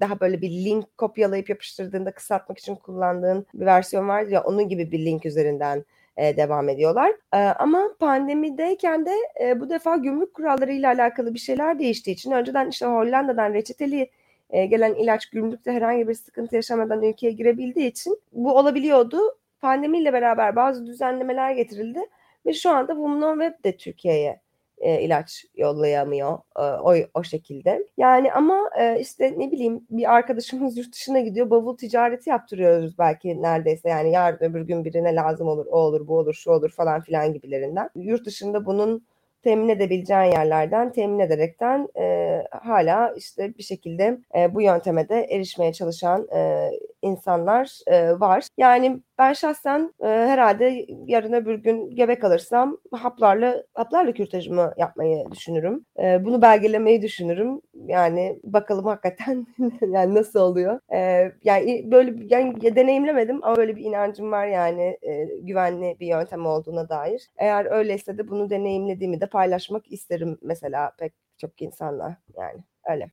daha 0.00 0.20
böyle 0.20 0.40
bir 0.40 0.50
link 0.50 0.98
kopyalayıp 0.98 1.48
yapıştırdığında 1.48 2.10
kısaltmak 2.12 2.58
için 2.58 2.74
kullandığın 2.74 3.46
bir 3.54 3.66
versiyon 3.66 4.08
vardı 4.08 4.30
ya 4.30 4.42
onun 4.42 4.68
gibi 4.68 4.92
bir 4.92 5.04
link 5.04 5.26
üzerinden 5.26 5.84
devam 6.18 6.68
ediyorlar. 6.68 7.12
ama 7.58 7.88
pandemideyken 7.98 9.06
de 9.06 9.14
bu 9.60 9.70
defa 9.70 9.96
gümrük 9.96 10.34
kurallarıyla 10.34 10.92
alakalı 10.92 11.34
bir 11.34 11.38
şeyler 11.38 11.78
değiştiği 11.78 12.14
için 12.14 12.30
önceden 12.30 12.68
işte 12.68 12.86
Hollanda'dan 12.86 13.54
reçeteli 13.54 14.10
gelen 14.50 14.94
ilaç 14.94 15.30
gümrükte 15.30 15.72
herhangi 15.72 16.08
bir 16.08 16.14
sıkıntı 16.14 16.56
yaşamadan 16.56 17.02
ülkeye 17.02 17.32
girebildiği 17.32 17.90
için 17.90 18.20
bu 18.32 18.58
olabiliyordu. 18.58 19.18
Pandemiyle 19.60 20.12
beraber 20.12 20.56
bazı 20.56 20.86
düzenlemeler 20.86 21.52
getirildi 21.52 22.00
ve 22.46 22.52
şu 22.52 22.70
anda 22.70 22.92
Women 22.92 23.40
Web 23.40 23.64
de 23.64 23.76
Türkiye'ye 23.76 24.40
e, 24.78 25.00
ilaç 25.00 25.44
yollayamıyor 25.54 26.38
e, 26.58 26.62
o, 26.62 26.94
o 27.14 27.22
şekilde. 27.22 27.86
Yani 27.96 28.32
ama 28.32 28.70
e, 28.80 29.00
işte 29.00 29.34
ne 29.38 29.50
bileyim 29.52 29.86
bir 29.90 30.14
arkadaşımız 30.14 30.76
yurt 30.78 30.92
dışına 30.92 31.20
gidiyor 31.20 31.50
bavul 31.50 31.76
ticareti 31.76 32.30
yaptırıyoruz 32.30 32.98
belki 32.98 33.42
neredeyse 33.42 33.88
yani 33.88 34.12
yarın 34.12 34.44
öbür 34.44 34.60
gün 34.60 34.84
birine 34.84 35.14
lazım 35.14 35.48
olur 35.48 35.66
o 35.66 35.78
olur 35.78 36.08
bu 36.08 36.18
olur 36.18 36.34
şu 36.34 36.50
olur 36.50 36.70
falan 36.70 37.00
filan 37.00 37.32
gibilerinden. 37.32 37.90
Yurt 37.94 38.26
dışında 38.26 38.66
bunun 38.66 39.04
temin 39.44 39.68
edebileceğin 39.68 40.32
yerlerden 40.32 40.92
temin 40.92 41.18
ederekten 41.18 41.88
e, 41.98 42.42
hala 42.50 43.14
işte 43.16 43.58
bir 43.58 43.62
şekilde 43.62 44.18
e, 44.36 44.54
bu 44.54 44.62
yönteme 44.62 45.08
de 45.08 45.24
erişmeye 45.30 45.72
çalışan 45.72 46.28
e, 46.34 46.70
insanlar 47.02 47.78
e, 47.86 48.20
var. 48.20 48.46
Yani 48.58 49.00
ben 49.18 49.32
şahsen 49.32 49.94
e, 50.00 50.06
herhalde 50.06 50.86
yarın 51.06 51.32
öbür 51.32 51.54
gün 51.54 51.90
gebe 51.90 52.18
kalırsam 52.18 52.78
haplarla 52.92 53.64
haplarla 53.74 54.12
kürtajımı 54.12 54.74
yapmayı 54.76 55.30
düşünürüm. 55.30 55.86
E, 55.98 56.24
bunu 56.24 56.42
belgelemeyi 56.42 57.02
düşünürüm. 57.02 57.60
Yani 57.74 58.40
bakalım 58.44 58.84
hakikaten 58.84 59.46
yani 59.80 60.14
nasıl 60.14 60.40
oluyor. 60.40 60.80
E, 60.94 61.32
yani 61.44 61.90
böyle 61.90 62.34
yani 62.34 62.76
deneyimlemedim 62.76 63.44
ama 63.44 63.56
böyle 63.56 63.76
bir 63.76 63.84
inancım 63.84 64.32
var 64.32 64.46
yani 64.46 64.98
e, 65.02 65.24
güvenli 65.24 65.96
bir 66.00 66.06
yöntem 66.06 66.46
olduğuna 66.46 66.88
dair. 66.88 67.28
Eğer 67.36 67.66
öyleyse 67.66 68.18
de 68.18 68.28
bunu 68.28 68.50
deneyimlediğimi 68.50 69.20
de 69.20 69.26
paylaşmak 69.26 69.92
isterim 69.92 70.38
mesela 70.42 70.92
pek 70.98 71.12
çok 71.38 71.62
insanla 71.62 72.16
yani 72.36 72.64
öyle. 72.90 73.10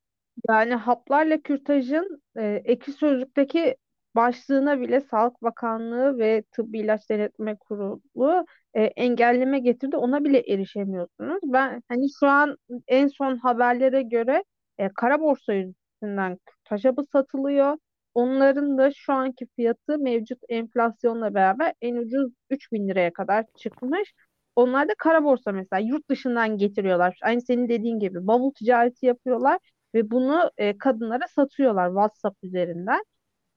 Yani 0.49 0.75
haplarla 0.75 1.41
kürtajın 1.41 2.21
e, 2.37 2.61
ekşi 2.65 2.91
sözlükteki 2.91 3.75
başlığına 4.15 4.81
bile 4.81 5.01
Sağlık 5.01 5.43
Bakanlığı 5.43 6.17
ve 6.17 6.43
Tıbbi 6.51 6.79
İlaç 6.79 7.09
Denetme 7.09 7.55
Kurulu 7.55 8.45
e, 8.73 8.83
engelleme 8.83 9.59
getirdi. 9.59 9.97
Ona 9.97 10.23
bile 10.23 10.39
erişemiyorsunuz. 10.39 11.39
Ben 11.43 11.83
hani 11.87 12.07
şu 12.19 12.27
an 12.27 12.57
en 12.87 13.07
son 13.07 13.37
haberlere 13.37 14.01
göre 14.01 14.43
e, 14.77 14.89
kara 14.89 15.21
borsa 15.21 15.53
yüzünden 15.53 16.37
taşabı 16.63 17.03
satılıyor. 17.11 17.77
Onların 18.13 18.77
da 18.77 18.91
şu 18.91 19.13
anki 19.13 19.47
fiyatı 19.55 19.99
mevcut 19.99 20.39
enflasyonla 20.49 21.33
beraber 21.33 21.73
en 21.81 21.95
ucuz 21.95 22.31
3000 22.49 22.87
liraya 22.89 23.13
kadar 23.13 23.45
çıkmış. 23.57 24.13
Onlar 24.55 24.89
da 24.89 24.93
kara 24.97 25.23
borsa 25.23 25.51
mesela 25.51 25.79
yurt 25.79 26.09
dışından 26.09 26.57
getiriyorlar. 26.57 27.19
Aynı 27.23 27.41
senin 27.41 27.69
dediğin 27.69 27.99
gibi 27.99 28.27
bavul 28.27 28.51
ticareti 28.53 29.05
yapıyorlar 29.05 29.59
ve 29.93 30.11
bunu 30.11 30.51
e, 30.57 30.77
kadınlara 30.77 31.27
satıyorlar 31.27 31.87
WhatsApp 31.89 32.43
üzerinden. 32.43 33.03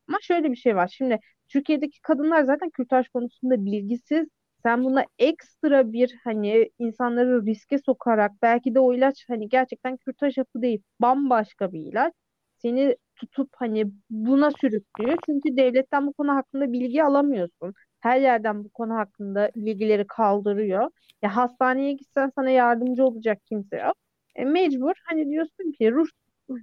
Ama 0.09 0.19
şöyle 0.23 0.51
bir 0.53 0.57
şey 0.57 0.77
var. 0.77 0.89
Şimdi 0.97 1.19
Türkiye'deki 1.49 2.01
kadınlar 2.03 2.45
zaten 2.45 2.71
kürtaj 2.71 3.09
konusunda 3.09 3.65
bilgisiz. 3.65 4.29
Sen 4.63 4.85
buna 4.85 5.05
ekstra 5.19 5.93
bir 5.93 6.15
hani 6.25 6.71
insanları 6.79 7.47
riske 7.47 7.79
sokarak 7.79 8.33
belki 8.43 8.75
de 8.75 8.81
o 8.81 8.95
ilaç 8.95 9.25
hani 9.29 9.49
gerçekten 9.49 9.97
kürtaj 9.97 10.39
hapı 10.39 10.63
değil 10.63 10.83
bambaşka 11.01 11.73
bir 11.73 11.81
ilaç. 11.81 12.15
Seni 12.57 12.97
tutup 13.17 13.49
hani 13.57 13.85
buna 14.11 14.51
sürüklüyor. 14.51 15.17
Çünkü 15.27 15.57
devletten 15.57 16.07
bu 16.07 16.13
konu 16.13 16.33
hakkında 16.35 16.73
bilgi 16.73 17.05
alamıyorsun. 17.05 17.75
Her 18.01 18.21
yerden 18.21 18.65
bu 18.65 18.69
konu 18.71 18.95
hakkında 18.95 19.51
bilgileri 19.57 20.07
kaldırıyor. 20.07 20.91
Ya 21.23 21.37
hastaneye 21.37 21.93
gitsen 21.93 22.33
sana 22.35 22.51
yardımcı 22.51 23.05
olacak 23.05 23.39
kimse 23.47 23.77
yok. 23.77 23.97
E, 24.35 24.45
mecbur 24.45 24.93
hani 25.05 25.31
diyorsun 25.31 25.73
ki 25.73 25.93
Rus 25.93 26.11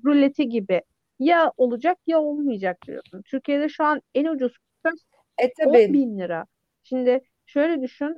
ruleti 0.06 0.50
gibi 0.50 0.82
ya 1.22 1.52
olacak 1.58 1.98
ya 2.08 2.20
olmayacak 2.20 2.78
diyorsun. 2.88 3.22
Türkiye'de 3.22 3.70
şu 3.70 3.84
an 3.84 4.02
en 4.16 4.26
ucuz 4.26 4.58
kurs 4.84 5.02
e, 5.38 5.54
tabii. 5.54 5.70
10 5.70 5.94
bin 5.94 6.20
lira. 6.20 6.46
Şimdi 6.84 7.22
şöyle 7.46 7.82
düşün 7.82 8.18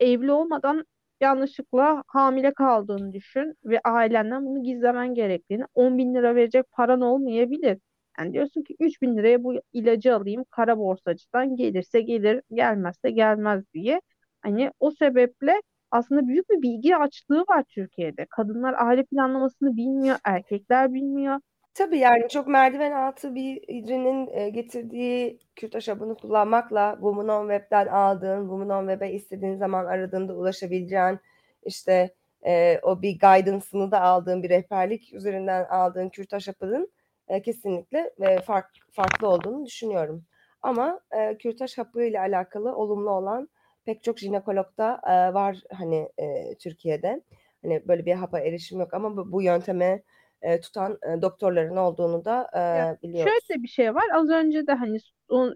evli 0.00 0.32
olmadan 0.32 0.84
yanlışlıkla 1.20 2.04
hamile 2.06 2.54
kaldığını 2.54 3.12
düşün 3.12 3.54
ve 3.64 3.80
ailenden 3.84 4.46
bunu 4.46 4.62
gizlemen 4.62 5.14
gerektiğini 5.14 5.64
10 5.74 5.98
bin 5.98 6.14
lira 6.14 6.34
verecek 6.34 6.70
paran 6.72 7.00
olmayabilir. 7.00 7.78
Yani 8.18 8.32
diyorsun 8.32 8.62
ki 8.62 8.76
3 8.80 9.02
bin 9.02 9.16
liraya 9.16 9.44
bu 9.44 9.54
ilacı 9.72 10.14
alayım 10.16 10.44
kara 10.50 10.78
borsacıdan 10.78 11.56
gelirse 11.56 12.00
gelir 12.00 12.42
gelmezse 12.52 13.10
gelmez 13.10 13.64
diye. 13.74 14.00
Hani 14.42 14.70
o 14.80 14.90
sebeple 14.90 15.62
aslında 15.90 16.28
büyük 16.28 16.50
bir 16.50 16.62
bilgi 16.62 16.96
açlığı 16.96 17.40
var 17.48 17.64
Türkiye'de. 17.68 18.26
Kadınlar 18.30 18.74
aile 18.78 19.04
planlamasını 19.04 19.76
bilmiyor, 19.76 20.16
erkekler 20.24 20.94
bilmiyor. 20.94 21.40
Tabii 21.78 21.98
yani 21.98 22.28
çok 22.28 22.46
merdiven 22.48 22.92
altı 22.92 23.34
birinin 23.34 24.28
e, 24.32 24.48
getirdiği 24.50 25.38
kürtaj 25.56 25.88
hapını 25.88 26.14
kullanmakla 26.14 26.92
Women 26.92 27.28
on 27.28 27.48
Web'den 27.48 27.86
aldığın, 27.86 28.40
Women 28.40 28.68
on 28.68 28.88
Web'e 28.88 29.12
istediğin 29.12 29.56
zaman 29.56 29.86
aradığında 29.86 30.34
ulaşabileceğin 30.34 31.18
işte 31.64 32.14
e, 32.46 32.78
o 32.82 33.02
bir 33.02 33.18
guidance'ını 33.20 33.90
da 33.90 34.00
aldığın 34.00 34.42
bir 34.42 34.50
rehberlik 34.50 35.14
üzerinden 35.14 35.64
aldığın 35.64 36.08
kürtaj 36.08 36.48
hapının 36.48 36.92
e, 37.28 37.42
kesinlikle 37.42 38.10
e, 38.20 38.40
fark, 38.40 38.70
farklı 38.92 39.28
olduğunu 39.28 39.66
düşünüyorum. 39.66 40.24
Ama 40.62 41.00
e, 41.10 41.38
kürtaj 41.38 41.78
hapı 41.78 42.02
ile 42.04 42.20
alakalı 42.20 42.76
olumlu 42.76 43.10
olan 43.10 43.48
pek 43.84 44.02
çok 44.02 44.18
jinekologda 44.18 45.00
e, 45.06 45.34
var 45.34 45.58
hani 45.72 46.08
e, 46.18 46.54
Türkiye'de. 46.54 47.20
Hani 47.62 47.88
böyle 47.88 48.06
bir 48.06 48.14
hapa 48.14 48.40
erişim 48.40 48.80
yok 48.80 48.94
ama 48.94 49.16
bu, 49.16 49.32
bu 49.32 49.42
yönteme 49.42 50.02
e, 50.42 50.60
tutan 50.60 50.98
e, 51.18 51.22
doktorların 51.22 51.76
olduğunu 51.76 52.24
da 52.24 52.48
e, 52.52 52.58
Ya, 52.58 52.98
biliyoruz. 53.02 53.32
şöyle 53.48 53.62
bir 53.62 53.68
şey 53.68 53.94
var. 53.94 54.04
Az 54.14 54.28
önce 54.30 54.66
de 54.66 54.72
hani 54.72 54.98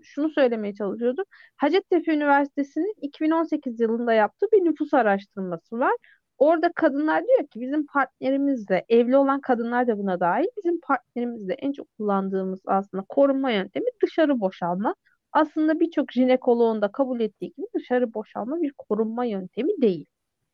şunu 0.02 0.30
söylemeye 0.30 0.74
çalışıyordum. 0.74 1.24
Hacettepe 1.56 2.12
Üniversitesi'nin 2.14 2.94
2018 3.02 3.80
yılında 3.80 4.12
yaptığı 4.12 4.46
bir 4.52 4.64
nüfus 4.64 4.94
araştırması 4.94 5.78
var. 5.78 5.92
Orada 6.38 6.72
kadınlar 6.72 7.24
diyor 7.26 7.46
ki 7.48 7.60
bizim 7.60 7.86
partnerimizle, 7.86 8.84
evli 8.88 9.16
olan 9.16 9.40
kadınlar 9.40 9.86
da 9.86 9.98
buna 9.98 10.20
dahil, 10.20 10.46
bizim 10.56 10.80
partnerimizle 10.80 11.54
en 11.54 11.72
çok 11.72 11.86
kullandığımız 11.98 12.60
aslında 12.66 13.04
korunma 13.08 13.50
yöntemi 13.50 13.86
dışarı 14.02 14.40
boşalma. 14.40 14.94
Aslında 15.32 15.80
birçok 15.80 16.12
jinekoloğun 16.12 16.82
da 16.82 16.92
kabul 16.92 17.20
ettiği 17.20 17.52
gibi 17.56 17.66
dışarı 17.74 18.14
boşalma 18.14 18.62
bir 18.62 18.72
korunma 18.78 19.24
yöntemi 19.24 19.82
değil. 19.82 20.06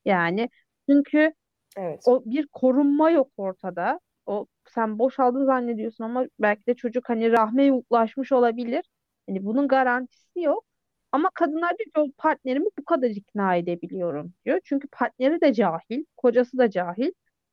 Yani 0.04 0.48
çünkü 0.88 1.32
Evet. 1.76 2.02
o 2.06 2.22
bir 2.24 2.46
korunma 2.52 3.10
yok 3.10 3.30
ortada. 3.36 4.00
O 4.28 4.46
sen 4.74 4.98
boşaldın 4.98 5.46
zannediyorsun 5.46 6.04
ama 6.04 6.26
belki 6.40 6.66
de 6.66 6.74
çocuk 6.74 7.08
hani 7.08 7.32
rahme 7.32 7.72
ulaşmış 7.90 8.32
olabilir. 8.32 8.84
Hani 9.28 9.44
bunun 9.44 9.68
garantisi 9.68 10.40
yok. 10.40 10.64
Ama 11.12 11.30
kadınlar 11.34 11.72
diyor 11.78 12.06
ki 12.06 12.12
partnerimi 12.18 12.66
bu 12.78 12.84
kadar 12.84 13.10
ikna 13.10 13.56
edebiliyorum 13.56 14.34
diyor. 14.44 14.60
Çünkü 14.64 14.88
partneri 14.88 15.40
de 15.40 15.52
cahil, 15.54 16.04
kocası 16.16 16.58
da 16.58 16.70
cahil. 16.70 17.12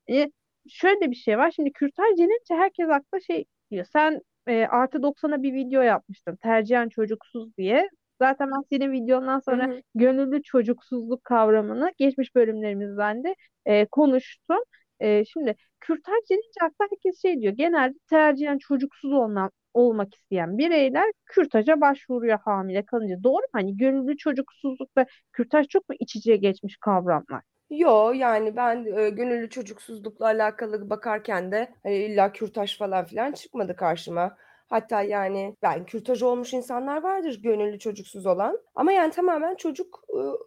E, 0.09 0.31
şöyle 0.69 1.11
bir 1.11 1.15
şey 1.15 1.37
var. 1.37 1.51
Şimdi 1.51 1.71
kürtaj 1.71 2.17
denince 2.17 2.55
herkes 2.55 2.89
akla 2.89 3.19
şey 3.19 3.45
diyor. 3.71 3.85
Sen 3.93 4.21
e, 4.47 4.65
artı 4.65 4.97
90'a 5.03 5.43
bir 5.43 5.53
video 5.53 5.81
yapmıştın. 5.81 6.35
Tercihen 6.35 6.89
çocuksuz 6.89 7.57
diye. 7.57 7.89
Zaten 8.21 8.51
ben 8.51 8.63
senin 8.69 8.91
videondan 8.91 9.39
sonra 9.39 9.67
hı. 9.67 9.81
gönüllü 9.95 10.43
çocuksuzluk 10.43 11.23
kavramını 11.23 11.91
geçmiş 11.97 12.35
bölümlerimizden 12.35 13.23
de 13.23 13.35
e, 13.65 13.85
konuştum. 13.85 14.59
E, 14.99 15.25
şimdi 15.25 15.55
kürtaj 15.79 16.15
denince 16.29 16.59
akla 16.65 16.85
herkes 16.91 17.21
şey 17.21 17.41
diyor. 17.41 17.53
Genelde 17.53 17.97
tercihen 18.09 18.57
çocuksuz 18.57 19.11
olmak, 19.13 19.53
olmak 19.73 20.15
isteyen 20.15 20.57
bireyler 20.57 21.11
kürtaja 21.25 21.81
başvuruyor 21.81 22.39
hamile 22.45 22.85
kalınca. 22.85 23.23
Doğru 23.23 23.33
mu? 23.41 23.47
Hani 23.53 23.77
gönüllü 23.77 24.17
çocuksuzluk 24.17 24.97
ve 24.97 25.05
kürtaj 25.33 25.67
çok 25.67 25.89
mu 25.89 25.95
iç 25.99 26.15
içe 26.15 26.35
geçmiş 26.35 26.77
kavramlar? 26.77 27.41
Yo 27.69 28.11
yani 28.13 28.55
ben 28.55 28.85
e, 28.85 29.09
gönüllü 29.09 29.49
çocuksuzlukla 29.49 30.25
alakalı 30.25 30.89
bakarken 30.89 31.51
de 31.51 31.73
hani 31.83 31.95
illa 31.95 32.31
kürtaj 32.33 32.77
falan 32.77 33.05
filan 33.05 33.31
çıkmadı 33.31 33.75
karşıma. 33.75 34.37
Hatta 34.75 35.01
yani 35.01 35.55
ben 35.61 35.85
kürtaj 35.85 36.21
olmuş 36.23 36.53
insanlar 36.53 37.03
vardır 37.03 37.41
gönüllü 37.43 37.79
çocuksuz 37.79 38.25
olan. 38.25 38.59
Ama 38.75 38.91
yani 38.91 39.11
tamamen 39.11 39.55
çocuk 39.55 40.03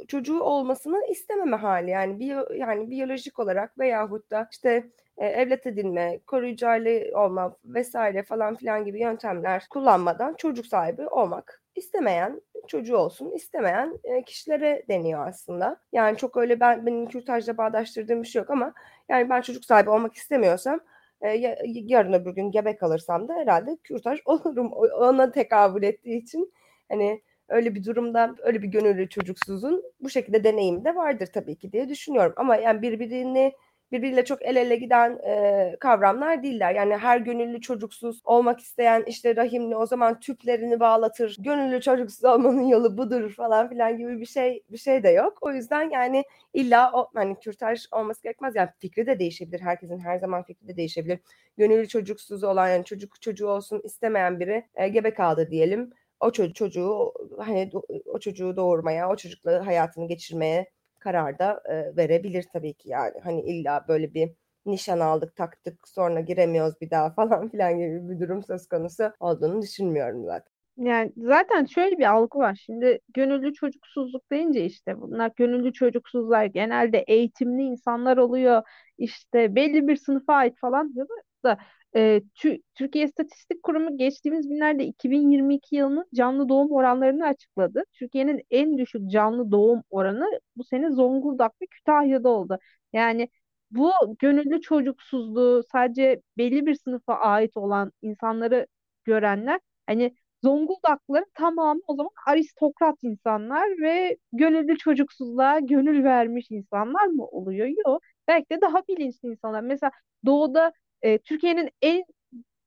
çocuğu 0.09 0.41
olmasını 0.41 1.07
istememe 1.11 1.57
hali. 1.57 1.91
Yani 1.91 2.19
biyo, 2.19 2.45
yani 2.55 2.91
biyolojik 2.91 3.39
olarak 3.39 3.79
veyahut 3.79 4.31
da 4.31 4.49
işte 4.53 4.91
e, 5.17 5.27
evlat 5.27 5.67
edinme, 5.67 6.21
koruyucu 6.27 6.69
aile 6.69 7.17
olma 7.17 7.57
vesaire 7.65 8.23
falan 8.23 8.57
filan 8.57 8.85
gibi 8.85 9.01
yöntemler 9.01 9.67
kullanmadan 9.71 10.35
çocuk 10.35 10.67
sahibi 10.67 11.07
olmak 11.07 11.63
istemeyen 11.75 12.41
çocuğu 12.67 12.97
olsun 12.97 13.31
istemeyen 13.31 13.99
e, 14.05 14.23
kişilere 14.23 14.85
deniyor 14.89 15.27
aslında. 15.29 15.81
Yani 15.93 16.17
çok 16.17 16.37
öyle 16.37 16.61
ben 16.61 16.87
benim 16.87 17.09
kürtajla 17.09 17.57
bağdaştırdığım 17.57 18.23
bir 18.23 18.29
şey 18.29 18.41
yok 18.41 18.51
ama 18.51 18.73
yani 19.09 19.31
ben 19.31 19.41
çocuk 19.41 19.65
sahibi 19.65 19.91
olmak 19.91 20.15
istemiyorsam 20.15 20.81
e, 21.21 21.29
ya- 21.29 21.59
yarın 21.65 22.13
öbür 22.13 22.31
gün 22.35 22.51
gebe 22.51 22.77
kalırsam 22.77 23.29
da 23.29 23.35
herhalde 23.35 23.77
kürtaj 23.85 24.21
olurum. 24.25 24.73
Ona 24.73 25.31
tekabül 25.33 25.83
ettiği 25.83 26.19
için 26.23 26.53
hani 26.89 27.23
öyle 27.49 27.75
bir 27.75 27.85
durumda 27.85 28.35
öyle 28.43 28.63
bir 28.63 28.69
gönüllü 28.69 29.09
çocuksuzun 29.09 29.83
bu 30.01 30.11
şekilde 30.11 30.45
deneyimi 30.45 30.85
de 30.85 30.95
vardır 30.97 31.27
tabii 31.35 31.57
ki 31.59 31.73
diye 31.73 31.89
düşünüyorum. 31.89 32.33
Ama 32.37 32.57
yani 32.57 32.83
birbirini 32.83 33.53
birbiriyle 33.93 34.25
çok 34.25 34.43
el 34.43 34.57
ele 34.57 34.77
giden 34.77 35.19
e, 35.27 35.77
kavramlar 35.81 36.43
değiller. 36.43 36.75
Yani 36.75 36.97
her 36.97 37.19
gönüllü 37.19 37.61
çocuksuz 37.61 38.21
olmak 38.25 38.61
isteyen 38.61 39.05
işte 39.07 39.37
rahimli 39.37 39.77
o 39.77 39.87
zaman 39.87 40.21
tüplerini 40.21 40.81
bağlatır. 40.81 41.37
Gönüllü 41.39 41.81
çocuksuz 41.81 42.25
olmanın 42.25 42.67
yolu 42.67 42.99
budur 42.99 43.33
falan 43.33 43.69
filan 43.69 43.99
gibi 43.99 44.21
bir 44.21 44.27
şey 44.27 44.63
bir 44.71 44.79
şey 44.79 45.03
de 45.03 45.09
yok. 45.09 45.39
O 45.41 45.53
yüzden 45.53 45.91
yani 45.91 46.25
illa 46.55 46.93
o 46.93 47.11
hani 47.15 47.39
kürtaj 47.39 47.87
olması 47.93 48.23
gerekmez. 48.23 48.57
Yani 48.57 48.71
fikri 48.79 49.07
de 49.07 49.19
değişebilir. 49.19 49.61
Herkesin 49.61 49.99
her 49.99 50.19
zaman 50.19 50.43
fikri 50.43 50.69
de 50.69 50.77
değişebilir. 50.77 51.21
Gönüllü 51.57 51.89
çocuksuz 51.89 52.45
olan 52.45 52.69
yani 52.69 52.85
çocuk 52.85 53.23
çocuğu 53.23 53.49
olsun 53.49 53.81
istemeyen 53.85 54.41
biri 54.41 54.65
e, 54.75 54.89
gebe 54.89 55.15
kaldı 55.15 55.49
diyelim. 55.51 55.91
O 56.21 56.33
çocuğu, 56.33 57.13
hani 57.39 57.71
o 58.07 58.19
çocuğu 58.19 58.57
doğurmaya, 58.57 59.11
o 59.11 59.17
çocukla 59.17 59.67
hayatını 59.67 60.09
geçirmeye 60.09 60.71
karar 60.99 61.39
da 61.39 61.63
e, 61.71 61.97
verebilir 61.97 62.45
tabii 62.53 62.75
ki 62.75 62.89
yani. 62.89 63.21
Hani 63.25 63.41
illa 63.43 63.85
böyle 63.89 64.15
bir 64.15 64.31
nişan 64.67 65.01
aldık 65.01 65.37
taktık 65.37 65.89
sonra 65.89 66.21
giremiyoruz 66.21 66.81
bir 66.81 66.91
daha 66.91 67.11
falan 67.15 67.49
filan 67.49 67.79
gibi 67.79 68.09
bir 68.11 68.21
durum 68.21 68.43
söz 68.43 68.69
konusu 68.69 69.13
olduğunu 69.21 69.63
düşünmüyorum 69.63 70.25
zaten. 70.25 70.53
Yani 70.79 71.13
zaten 71.17 71.65
şöyle 71.65 71.99
bir 71.99 72.11
algı 72.13 72.39
var. 72.39 72.55
Şimdi 72.67 72.99
gönüllü 73.15 73.53
çocuksuzluk 73.55 74.31
deyince 74.33 74.65
işte 74.65 75.01
bunlar 75.01 75.33
gönüllü 75.37 75.73
çocuksuzlar 75.73 76.45
genelde 76.45 76.99
eğitimli 77.09 77.63
insanlar 77.63 78.17
oluyor. 78.17 78.63
İşte 78.99 79.55
belli 79.55 79.89
bir 79.89 79.97
sınıfa 79.97 80.35
ait 80.35 80.59
falan 80.61 80.95
diyorlar 80.95 81.19
da 81.45 81.59
e, 81.97 82.23
Tü- 82.37 82.63
Türkiye 82.75 83.05
İstatistik 83.05 83.63
Kurumu 83.63 83.97
geçtiğimiz 83.97 84.49
günlerde 84.49 84.85
2022 84.85 85.77
yılının 85.77 86.07
canlı 86.15 86.49
doğum 86.49 86.73
oranlarını 86.73 87.27
açıkladı. 87.27 87.83
Türkiye'nin 87.93 88.43
en 88.51 88.79
düşük 88.79 89.11
canlı 89.11 89.51
doğum 89.53 89.83
oranı 89.91 90.41
bu 90.57 90.65
sene 90.65 90.91
Zonguldak 90.91 91.63
ve 91.63 91.67
Kütahya'da 91.67 92.29
oldu. 92.29 92.59
Yani 92.93 93.29
bu 93.71 93.93
gönüllü 94.19 94.61
çocuksuzluğu 94.61 95.63
sadece 95.73 96.23
belli 96.39 96.67
bir 96.67 96.75
sınıfa 96.75 97.15
ait 97.15 97.57
olan 97.57 97.93
insanları 98.03 98.67
görenler 99.05 99.61
hani 99.87 100.15
Zonguldaklıların 100.45 101.31
tamamı 101.35 101.81
o 101.87 101.97
zaman 101.97 102.11
aristokrat 102.27 102.97
insanlar 103.03 103.69
ve 103.83 104.17
gönüllü 104.33 104.79
çocuksuzluğa 104.79 105.59
gönül 105.61 106.05
vermiş 106.05 106.47
insanlar 106.51 107.07
mı 107.07 107.27
oluyor? 107.27 107.69
Yok. 107.87 108.03
Belki 108.29 108.51
de 108.51 108.61
daha 108.61 108.83
bilinçli 108.89 109.29
insanlar. 109.29 109.61
Mesela 109.61 109.91
doğuda 110.27 110.73
e, 111.03 111.19
Türkiye'nin 111.19 111.71
en 111.83 112.05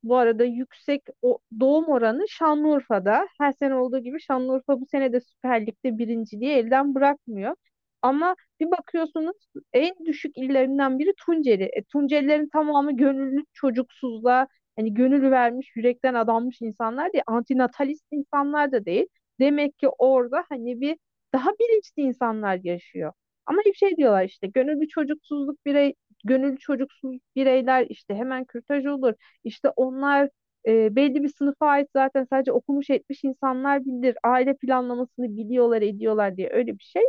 bu 0.03 0.17
arada 0.17 0.43
yüksek 0.45 1.03
o, 1.21 1.39
doğum 1.59 1.85
oranı 1.89 2.29
Şanlıurfa'da. 2.29 3.27
Her 3.39 3.51
sene 3.51 3.75
olduğu 3.75 3.99
gibi 3.99 4.21
Şanlıurfa 4.21 4.81
bu 4.81 4.85
sene 4.85 5.13
de 5.13 5.21
Süper 5.21 5.65
Lig'de 5.67 5.97
birinciliği 5.97 6.51
elden 6.51 6.95
bırakmıyor. 6.95 7.55
Ama 8.01 8.35
bir 8.59 8.71
bakıyorsunuz 8.71 9.35
en 9.73 9.95
düşük 10.05 10.37
illerinden 10.37 10.99
biri 10.99 11.13
Tunceli. 11.25 11.63
E, 11.63 11.83
Tuncelilerin 11.83 12.49
tamamı 12.49 12.97
gönüllü 12.97 13.43
çocuksuzluğa 13.53 14.47
hani 14.75 14.93
gönül 14.93 15.31
vermiş, 15.31 15.71
yürekten 15.75 16.13
adanmış 16.13 16.61
insanlar 16.61 17.13
değil, 17.13 17.23
antinatalist 17.27 18.05
insanlar 18.11 18.71
da 18.71 18.85
değil. 18.85 19.07
Demek 19.39 19.77
ki 19.79 19.87
orada 19.89 20.43
hani 20.49 20.81
bir 20.81 20.97
daha 21.33 21.49
bilinçli 21.51 22.01
insanlar 22.03 22.59
yaşıyor. 22.63 23.13
Ama 23.45 23.61
hep 23.65 23.75
şey 23.75 23.97
diyorlar 23.97 24.23
işte 24.25 24.47
gönüllü 24.47 24.87
çocuksuzluk 24.87 25.65
birey, 25.65 25.93
gönüllü 26.23 26.57
çocuksuz 26.59 27.17
bireyler 27.35 27.85
işte 27.89 28.15
hemen 28.15 28.45
kürtaj 28.45 28.85
olur. 28.85 29.13
İşte 29.43 29.69
onlar 29.69 30.29
e, 30.67 30.95
belli 30.95 31.23
bir 31.23 31.29
sınıfa 31.29 31.67
ait 31.67 31.89
zaten 31.95 32.27
sadece 32.29 32.51
okumuş 32.51 32.89
etmiş 32.89 33.23
insanlar 33.23 33.85
bilir. 33.85 34.17
Aile 34.23 34.53
planlamasını 34.57 35.37
biliyorlar, 35.37 35.81
ediyorlar 35.81 36.37
diye 36.37 36.49
öyle 36.51 36.73
bir 36.77 36.83
şey. 36.83 37.03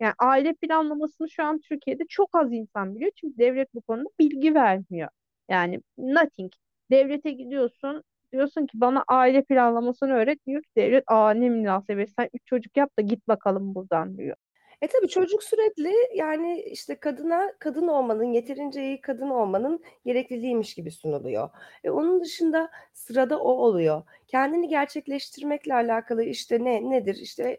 Yani 0.00 0.14
aile 0.18 0.54
planlamasını 0.54 1.30
şu 1.30 1.44
an 1.44 1.60
Türkiye'de 1.60 2.02
çok 2.08 2.30
az 2.34 2.52
insan 2.52 2.94
biliyor. 2.94 3.10
Çünkü 3.16 3.38
devlet 3.38 3.74
bu 3.74 3.80
konuda 3.82 4.08
bilgi 4.20 4.54
vermiyor. 4.54 5.08
Yani 5.48 5.80
nothing. 5.98 6.52
Devlete 6.90 7.30
gidiyorsun 7.32 8.02
diyorsun 8.32 8.66
ki 8.66 8.80
bana 8.80 9.04
aile 9.08 9.42
planlamasını 9.44 10.12
öğret. 10.12 10.46
Diyor 10.46 10.62
ki 10.62 10.68
devlet 10.76 11.04
aa 11.06 11.30
ne 11.30 11.48
münasebet 11.48 12.10
sen 12.18 12.30
üç 12.34 12.42
çocuk 12.46 12.76
yap 12.76 12.90
da 12.98 13.02
git 13.02 13.28
bakalım 13.28 13.74
buradan 13.74 14.18
diyor. 14.18 14.36
E 14.82 14.86
tabii 14.88 15.08
çocuk 15.08 15.42
sürekli 15.42 15.94
yani 16.14 16.62
işte 16.62 16.94
kadına 16.94 17.52
kadın 17.58 17.88
olmanın 17.88 18.24
yeterince 18.24 18.82
iyi 18.82 19.00
kadın 19.00 19.30
olmanın 19.30 19.84
gerekliliğiymiş 20.04 20.74
gibi 20.74 20.90
sunuluyor. 20.90 21.50
E 21.84 21.90
onun 21.90 22.20
dışında 22.24 22.70
sırada 22.92 23.38
o 23.38 23.50
oluyor. 23.50 24.02
Kendini 24.26 24.68
gerçekleştirmekle 24.68 25.74
alakalı 25.74 26.24
işte 26.24 26.64
ne 26.64 26.90
nedir 26.90 27.14
işte 27.14 27.58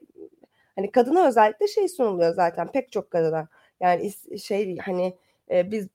hani 0.75 0.91
kadına 0.91 1.27
özellikle 1.27 1.67
şey 1.67 1.87
sunuluyor 1.87 2.33
zaten 2.33 2.71
pek 2.71 2.91
çok 2.91 3.11
kadına. 3.11 3.47
Yani 3.79 4.11
şey 4.39 4.77
hani 4.77 5.17
e, 5.51 5.71
biz 5.71 5.87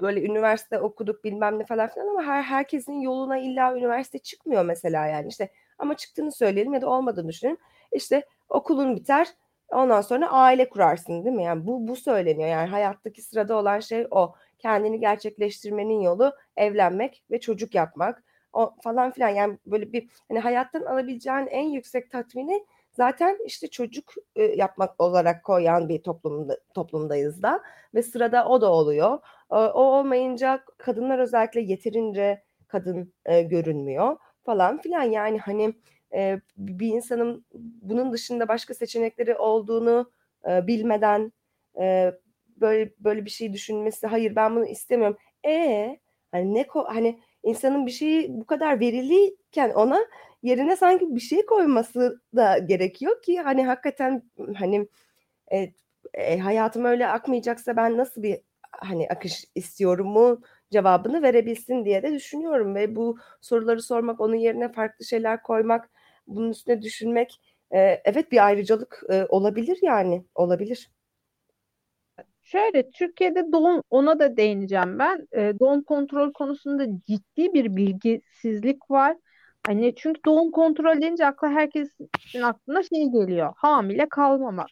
böyle 0.00 0.22
üniversite 0.22 0.78
okuduk 0.80 1.24
bilmem 1.24 1.58
ne 1.58 1.64
falan 1.64 1.88
filan 1.88 2.08
ama 2.08 2.22
her 2.22 2.42
herkesin 2.42 3.00
yoluna 3.00 3.38
illa 3.38 3.76
üniversite 3.76 4.18
çıkmıyor 4.18 4.64
mesela 4.64 5.06
yani 5.06 5.28
işte 5.28 5.50
ama 5.78 5.96
çıktığını 5.96 6.32
söyleyelim 6.32 6.74
ya 6.74 6.82
da 6.82 6.88
olmadığını 6.90 7.28
düşünelim. 7.28 7.58
İşte 7.92 8.22
okulun 8.48 8.96
biter 8.96 9.28
ondan 9.72 10.00
sonra 10.00 10.30
aile 10.30 10.68
kurarsın 10.68 11.24
değil 11.24 11.36
mi? 11.36 11.44
Yani 11.44 11.66
bu 11.66 11.88
bu 11.88 11.96
söyleniyor 11.96 12.48
yani 12.48 12.68
hayattaki 12.68 13.22
sırada 13.22 13.56
olan 13.56 13.80
şey 13.80 14.06
o. 14.10 14.34
Kendini 14.58 15.00
gerçekleştirmenin 15.00 16.00
yolu 16.00 16.32
evlenmek 16.56 17.24
ve 17.30 17.40
çocuk 17.40 17.74
yapmak 17.74 18.22
o 18.52 18.74
falan 18.82 19.10
filan 19.10 19.28
yani 19.28 19.58
böyle 19.66 19.92
bir 19.92 20.10
hani 20.28 20.40
hayattan 20.40 20.82
alabileceğin 20.82 21.46
en 21.46 21.68
yüksek 21.68 22.10
tatmini 22.10 22.66
zaten 22.92 23.38
işte 23.46 23.66
çocuk 23.70 24.12
e, 24.36 24.42
yapmak 24.42 25.00
olarak 25.00 25.44
koyan 25.44 25.88
bir 25.88 26.02
toplumda 26.02 26.58
toplumdayız 26.74 27.42
da 27.42 27.62
ve 27.94 28.02
sırada 28.02 28.48
o 28.48 28.60
da 28.60 28.72
oluyor. 28.72 29.18
E, 29.52 29.54
o 29.54 29.82
olmayınca 29.82 30.64
kadınlar 30.78 31.18
özellikle 31.18 31.60
yeterince 31.60 32.42
kadın 32.68 33.12
e, 33.24 33.42
görünmüyor 33.42 34.16
falan 34.44 34.78
filan 34.80 35.02
yani 35.02 35.38
hani 35.38 35.74
e, 36.14 36.40
bir 36.56 36.88
insanın 36.88 37.44
bunun 37.82 38.12
dışında 38.12 38.48
başka 38.48 38.74
seçenekleri 38.74 39.36
olduğunu 39.36 40.10
e, 40.48 40.66
bilmeden 40.66 41.32
e, 41.80 42.12
böyle 42.56 42.92
böyle 42.98 43.24
bir 43.24 43.30
şey 43.30 43.52
düşünmesi 43.52 44.06
hayır 44.06 44.36
ben 44.36 44.56
bunu 44.56 44.66
istemiyorum. 44.66 45.16
E 45.46 45.98
hani 46.32 46.54
ne 46.54 46.66
hani 46.86 47.20
insanın 47.42 47.86
bir 47.86 47.90
şeyi 47.90 48.40
bu 48.40 48.46
kadar 48.46 48.80
veriliyken 48.80 49.70
ona 49.70 49.98
yerine 50.42 50.76
sanki 50.76 51.14
bir 51.14 51.20
şey 51.20 51.46
koyması 51.46 52.20
da 52.36 52.58
gerekiyor 52.58 53.22
ki 53.22 53.40
hani 53.40 53.66
hakikaten 53.66 54.22
hani 54.56 54.88
e, 55.52 55.72
e, 56.14 56.38
hayatım 56.38 56.84
öyle 56.84 57.06
akmayacaksa 57.08 57.76
ben 57.76 57.96
nasıl 57.96 58.22
bir 58.22 58.40
hani 58.72 59.08
akış 59.08 59.44
istiyorum 59.54 60.08
mu 60.08 60.42
cevabını 60.70 61.22
verebilsin 61.22 61.84
diye 61.84 62.02
de 62.02 62.12
düşünüyorum 62.12 62.74
ve 62.74 62.96
bu 62.96 63.18
soruları 63.40 63.82
sormak 63.82 64.20
onun 64.20 64.36
yerine 64.36 64.72
farklı 64.72 65.04
şeyler 65.04 65.42
koymak 65.42 65.90
bunun 66.30 66.50
üstüne 66.50 66.82
düşünmek 66.82 67.40
e, 67.74 67.78
evet 68.04 68.32
bir 68.32 68.46
ayrıcalık 68.46 69.02
e, 69.10 69.26
olabilir 69.28 69.78
yani 69.82 70.24
olabilir. 70.34 70.90
Şöyle 72.42 72.90
Türkiye'de 72.90 73.52
doğum 73.52 73.82
ona 73.90 74.18
da 74.18 74.36
değineceğim 74.36 74.98
ben. 74.98 75.28
E, 75.32 75.58
doğum 75.60 75.82
kontrol 75.82 76.32
konusunda 76.32 76.86
ciddi 77.06 77.54
bir 77.54 77.76
bilgisizlik 77.76 78.90
var. 78.90 79.16
Hani 79.66 79.94
çünkü 79.96 80.20
doğum 80.26 80.50
kontrol 80.50 81.00
deyince 81.00 81.26
akla 81.26 81.48
herkesin 81.50 82.10
aklına 82.42 82.82
şey 82.82 83.06
geliyor. 83.12 83.52
Hamile 83.56 84.08
kalmamak. 84.08 84.68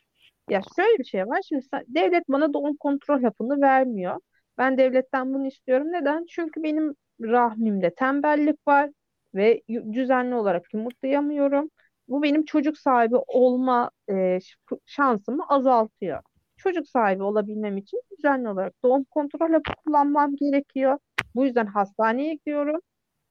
Ya 0.50 0.60
şöyle 0.76 0.98
bir 0.98 1.04
şey 1.04 1.26
var. 1.26 1.40
Şimdi 1.48 1.62
sen, 1.70 1.84
devlet 1.88 2.28
bana 2.28 2.52
doğum 2.54 2.76
kontrol 2.76 3.22
hapını 3.22 3.60
vermiyor. 3.60 4.16
Ben 4.58 4.78
devletten 4.78 5.34
bunu 5.34 5.46
istiyorum. 5.46 5.86
Neden? 5.92 6.26
Çünkü 6.30 6.62
benim 6.62 6.94
rahmimde 7.22 7.94
tembellik 7.94 8.68
var 8.68 8.90
ve 9.34 9.62
düzenli 9.92 10.34
olarak 10.34 10.74
yumurtlayamıyorum. 10.74 11.70
Bu 12.08 12.22
benim 12.22 12.44
çocuk 12.44 12.78
sahibi 12.78 13.16
olma 13.16 13.90
e, 14.10 14.38
şansımı 14.86 15.44
azaltıyor 15.48 16.22
çocuk 16.58 16.88
sahibi 16.88 17.22
olabilmem 17.22 17.76
için 17.76 18.02
düzenli 18.18 18.48
olarak 18.48 18.74
doğum 18.84 19.04
kontrol 19.04 19.52
hapı 19.52 19.72
kullanmam 19.84 20.36
gerekiyor. 20.36 20.98
Bu 21.34 21.44
yüzden 21.46 21.66
hastaneye 21.66 22.34
gidiyorum. 22.34 22.80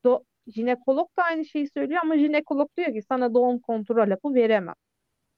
Do 0.06 0.24
jinekolog 0.48 1.10
da 1.18 1.24
aynı 1.24 1.46
şeyi 1.46 1.70
söylüyor 1.70 2.00
ama 2.04 2.18
jinekolog 2.18 2.70
diyor 2.78 2.94
ki 2.94 3.02
sana 3.10 3.34
doğum 3.34 3.60
kontrol 3.60 4.10
hapı 4.10 4.34
veremem. 4.34 4.76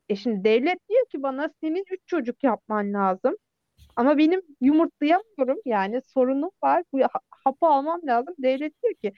E 0.09 0.15
şimdi 0.15 0.43
devlet 0.43 0.89
diyor 0.89 1.05
ki 1.11 1.23
bana 1.23 1.49
senin 1.63 1.85
üç 1.91 2.01
çocuk 2.07 2.43
yapman 2.43 2.93
lazım. 2.93 3.35
Ama 3.95 4.17
benim 4.17 4.41
yumurtlayamıyorum 4.61 5.57
yani 5.65 6.01
sorunum 6.07 6.51
var. 6.63 6.83
Bu 6.93 6.99
hapı 7.31 7.65
almam 7.67 8.01
lazım. 8.07 8.35
Devlet 8.39 8.83
diyor 8.83 8.93
ki 8.95 9.13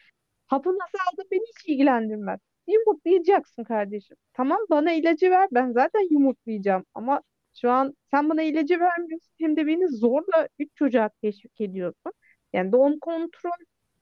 hapı 0.51 0.69
nasıl 0.69 0.97
aldın 1.13 1.25
beni 1.31 1.41
hiç 1.49 1.69
ilgilendirmez. 1.69 2.39
Yumurtlayacaksın 2.67 3.63
kardeşim. 3.63 4.17
Tamam 4.33 4.59
bana 4.69 4.91
ilacı 4.93 5.29
ver 5.31 5.47
ben 5.51 5.71
zaten 5.71 6.07
yumurtlayacağım 6.13 6.85
ama 6.93 7.21
şu 7.61 7.71
an 7.71 7.95
sen 8.11 8.29
bana 8.29 8.41
ilacı 8.41 8.79
vermiyorsun 8.79 9.33
hem 9.39 9.55
de 9.57 9.67
beni 9.67 9.87
zorla 9.89 10.47
üç 10.59 10.69
çocuğa 10.75 11.09
teşvik 11.21 11.61
ediyorsun. 11.61 12.11
Yani 12.53 12.71
doğum 12.71 12.99
kontrol 12.99 13.51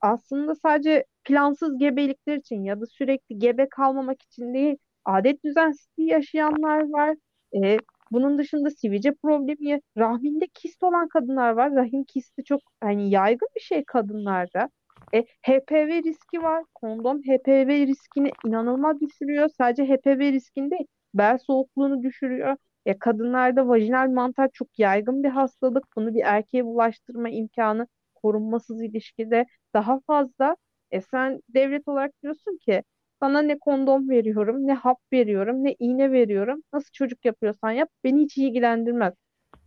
aslında 0.01 0.55
sadece 0.55 1.05
plansız 1.23 1.77
gebelikler 1.77 2.37
için 2.37 2.63
ya 2.63 2.81
da 2.81 2.85
sürekli 2.85 3.39
gebe 3.39 3.69
kalmamak 3.69 4.21
için 4.21 4.53
değil, 4.53 4.77
adet 5.05 5.43
düzensizliği 5.45 6.09
yaşayanlar 6.09 6.89
var. 6.89 7.15
Ee, 7.55 7.77
bunun 8.11 8.37
dışında 8.37 8.69
sivilce 8.69 9.13
problemi, 9.23 9.81
rahminde 9.97 10.47
kist 10.53 10.83
olan 10.83 11.07
kadınlar 11.07 11.51
var. 11.51 11.75
Rahim 11.75 12.03
kisti 12.03 12.43
çok 12.43 12.61
hani 12.81 13.09
yaygın 13.09 13.47
bir 13.55 13.61
şey 13.61 13.83
kadınlarda. 13.85 14.69
E, 15.13 15.25
HPV 15.41 16.03
riski 16.03 16.41
var. 16.43 16.63
Kondom 16.75 17.21
HPV 17.23 17.87
riskini 17.87 18.31
inanılmaz 18.45 19.01
düşürüyor. 19.01 19.49
Sadece 19.57 19.83
HPV 19.85 20.31
riskinde 20.31 20.75
bel 21.13 21.37
soğukluğunu 21.37 22.03
düşürüyor. 22.03 22.55
Ya 22.85 22.99
kadınlarda 22.99 23.67
vajinal 23.67 24.09
mantar 24.09 24.49
çok 24.53 24.79
yaygın 24.79 25.23
bir 25.23 25.29
hastalık. 25.29 25.83
Bunu 25.95 26.13
bir 26.15 26.21
erkeğe 26.25 26.65
bulaştırma 26.65 27.29
imkanı 27.29 27.87
korunmasız 28.15 28.81
ilişkide 28.83 29.45
daha 29.73 29.99
fazla. 30.07 30.55
E 30.91 31.01
sen 31.01 31.41
devlet 31.49 31.87
olarak 31.87 32.11
diyorsun 32.23 32.57
ki 32.57 32.83
sana 33.19 33.41
ne 33.41 33.59
kondom 33.59 34.09
veriyorum, 34.09 34.67
ne 34.67 34.73
hap 34.73 34.99
veriyorum, 35.13 35.63
ne 35.63 35.75
iğne 35.79 36.11
veriyorum. 36.11 36.63
Nasıl 36.73 36.89
çocuk 36.93 37.25
yapıyorsan 37.25 37.71
yap. 37.71 37.89
Beni 38.03 38.21
hiç 38.23 38.37
ilgilendirmez. 38.37 39.13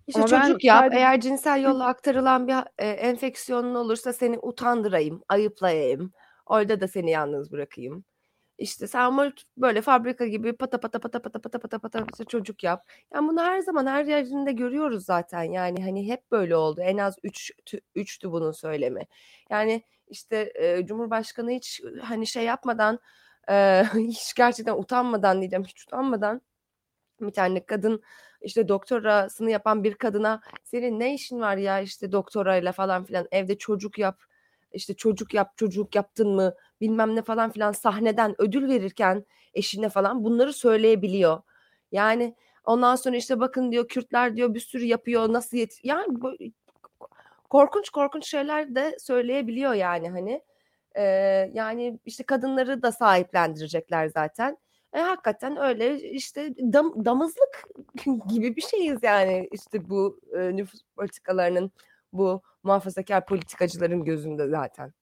İşte 0.06 0.20
Ama 0.20 0.28
çocuk 0.28 0.64
yap. 0.64 0.84
Sadece... 0.84 0.98
Eğer 0.98 1.20
cinsel 1.20 1.62
yolla 1.62 1.86
aktarılan 1.86 2.48
bir 2.48 2.54
e, 2.78 2.88
enfeksiyonun 2.88 3.74
olursa 3.74 4.12
seni 4.12 4.38
utandırayım, 4.38 5.22
ayıplayayım. 5.28 6.12
Orada 6.46 6.80
da 6.80 6.88
seni 6.88 7.10
yalnız 7.10 7.52
bırakayım. 7.52 8.04
İşte 8.58 8.86
sen 8.86 9.32
böyle 9.56 9.82
fabrika 9.82 10.26
gibi 10.26 10.52
pata 10.52 10.80
pata 10.80 10.98
pata 10.98 11.22
pata 11.22 11.40
pata 11.40 11.58
pata 11.58 11.78
pata 11.78 12.06
işte 12.12 12.24
çocuk 12.24 12.64
yap. 12.64 12.88
Yani 13.14 13.28
bunu 13.28 13.42
her 13.42 13.60
zaman 13.60 13.86
her 13.86 14.04
yerinde 14.04 14.52
görüyoruz 14.52 15.04
zaten. 15.04 15.42
Yani 15.42 15.82
hani 15.84 16.08
hep 16.08 16.30
böyle 16.30 16.56
oldu. 16.56 16.80
En 16.80 16.96
az 16.98 17.16
3 17.22 17.50
üç, 17.60 17.82
üçtü 17.94 18.32
bunun 18.32 18.52
söylemi. 18.52 19.06
Yani 19.50 19.82
işte 20.08 20.52
e, 20.54 20.86
Cumhurbaşkanı 20.86 21.50
hiç 21.50 21.80
hani 22.02 22.26
şey 22.26 22.44
yapmadan 22.44 22.98
e, 23.50 23.84
hiç 23.94 24.34
gerçekten 24.34 24.74
utanmadan 24.74 25.40
diyeceğim 25.40 25.64
hiç 25.64 25.82
utanmadan 25.82 26.40
bir 27.20 27.32
tane 27.32 27.66
kadın 27.66 28.02
işte 28.44 28.68
doktorasını 28.68 29.50
yapan 29.50 29.84
bir 29.84 29.94
kadına 29.94 30.40
senin 30.64 31.00
ne 31.00 31.14
işin 31.14 31.40
var 31.40 31.56
ya 31.56 31.80
işte 31.80 32.12
doktorayla 32.12 32.72
falan 32.72 33.04
filan 33.04 33.28
evde 33.30 33.58
çocuk 33.58 33.98
yap 33.98 34.20
işte 34.72 34.94
çocuk 34.94 35.34
yap 35.34 35.56
çocuk 35.56 35.94
yaptın 35.94 36.28
mı 36.34 36.54
bilmem 36.80 37.16
ne 37.16 37.22
falan 37.22 37.50
filan 37.50 37.72
sahneden 37.72 38.34
ödül 38.38 38.68
verirken 38.68 39.24
eşine 39.54 39.88
falan 39.88 40.24
bunları 40.24 40.52
söyleyebiliyor. 40.52 41.42
Yani 41.92 42.34
ondan 42.64 42.96
sonra 42.96 43.16
işte 43.16 43.40
bakın 43.40 43.72
diyor 43.72 43.88
Kürtler 43.88 44.36
diyor 44.36 44.54
bir 44.54 44.60
sürü 44.60 44.84
yapıyor 44.84 45.32
nasıl 45.32 45.56
yet 45.56 45.80
yani 45.84 46.06
korkunç 47.50 47.90
korkunç 47.90 48.26
şeyler 48.26 48.74
de 48.74 48.96
söyleyebiliyor 48.98 49.74
yani 49.74 50.10
hani 50.10 50.42
ee, 50.96 51.02
yani 51.52 51.98
işte 52.04 52.24
kadınları 52.24 52.82
da 52.82 52.92
sahiplendirecekler 52.92 54.06
zaten. 54.06 54.58
E, 54.92 55.00
hakikaten 55.00 55.56
öyle 55.56 56.00
işte 56.00 56.54
dam, 56.56 57.04
damızlık 57.04 57.64
gibi 58.28 58.56
bir 58.56 58.62
şeyiz 58.62 59.02
yani 59.02 59.48
işte 59.52 59.88
bu 59.88 60.20
e, 60.36 60.56
nüfus 60.56 60.80
politikalarının 60.96 61.70
bu 62.12 62.42
muhafazakar 62.62 63.26
politikacıların 63.26 64.04
gözünde 64.04 64.48
zaten. 64.48 64.92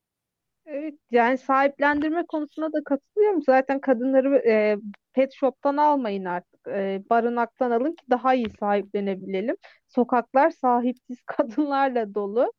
Evet, 0.67 0.95
yani 1.11 1.39
sahiplendirme 1.39 2.27
konusuna 2.27 2.73
da 2.73 2.85
katılıyorum. 2.85 3.43
Zaten 3.43 3.81
kadınları 3.81 4.37
e, 4.37 4.77
pet 5.13 5.33
shop'tan 5.35 5.77
almayın 5.77 6.25
artık. 6.25 6.69
E, 6.69 7.03
barınaktan 7.11 7.71
alın 7.71 7.93
ki 7.95 8.05
daha 8.11 8.35
iyi 8.35 8.51
sahiplenebilelim. 8.61 9.57
Sokaklar 9.89 10.51
sahipsiz 10.51 11.19
kadınlarla 11.27 12.15
dolu. 12.15 12.53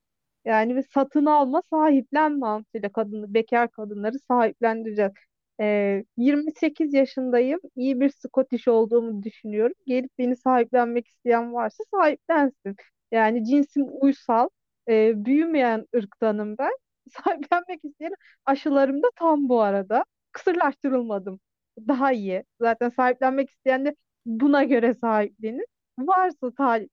Yani 0.46 0.76
bir 0.76 0.84
satın 0.94 1.26
alma, 1.26 1.62
sahiplen 1.70 2.40
mantığıyla 2.40 2.90
kadını, 2.92 3.34
bekar 3.34 3.72
kadınları 3.72 4.20
sahiplendireceğiz. 4.20 5.12
E, 5.60 6.04
28 6.18 6.94
yaşındayım. 6.94 7.60
İyi 7.76 8.00
bir 8.00 8.10
Scottish 8.10 8.68
olduğumu 8.68 9.24
düşünüyorum. 9.24 9.76
Gelip 9.86 10.12
beni 10.18 10.36
sahiplenmek 10.36 11.08
isteyen 11.08 11.54
varsa 11.54 11.84
sahiplensin. 11.92 12.76
Yani 13.12 13.46
cinsim 13.46 13.86
uysal, 14.02 14.50
e, 14.90 15.26
büyümeyen 15.26 15.86
ırktanım 15.96 16.58
ben. 16.58 16.72
Sahiplenmek 17.24 17.86
isteyen 17.86 18.14
aşılarım 18.46 19.04
da 19.04 19.08
tam 19.16 19.50
bu 19.50 19.62
arada. 19.62 20.06
Kısırlaştırılmadım. 20.32 21.40
Daha 21.88 22.12
iyi. 22.12 22.44
Zaten 22.62 22.90
sahiplenmek 22.90 23.50
isteyen 23.50 23.86
de 23.86 23.96
buna 24.26 24.64
göre 24.64 24.94
sahiplenir. 25.02 25.66
Varsa 26.00 26.52
talip 26.58 26.90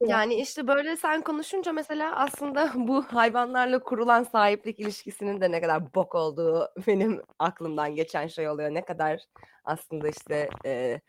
yani 0.00 0.34
işte 0.34 0.66
böyle 0.66 0.96
sen 0.96 1.22
konuşunca 1.22 1.72
mesela 1.72 2.16
aslında 2.16 2.72
bu 2.74 3.02
hayvanlarla 3.02 3.78
kurulan 3.78 4.22
sahiplik 4.22 4.80
ilişkisinin 4.80 5.40
de 5.40 5.50
ne 5.50 5.60
kadar 5.60 5.94
bok 5.94 6.14
olduğu 6.14 6.68
benim 6.86 7.22
aklımdan 7.38 7.94
geçen 7.94 8.26
şey 8.26 8.48
oluyor. 8.48 8.70
Ne 8.74 8.84
kadar 8.84 9.20
aslında 9.64 10.08
işte 10.08 10.48
e, 10.66 11.00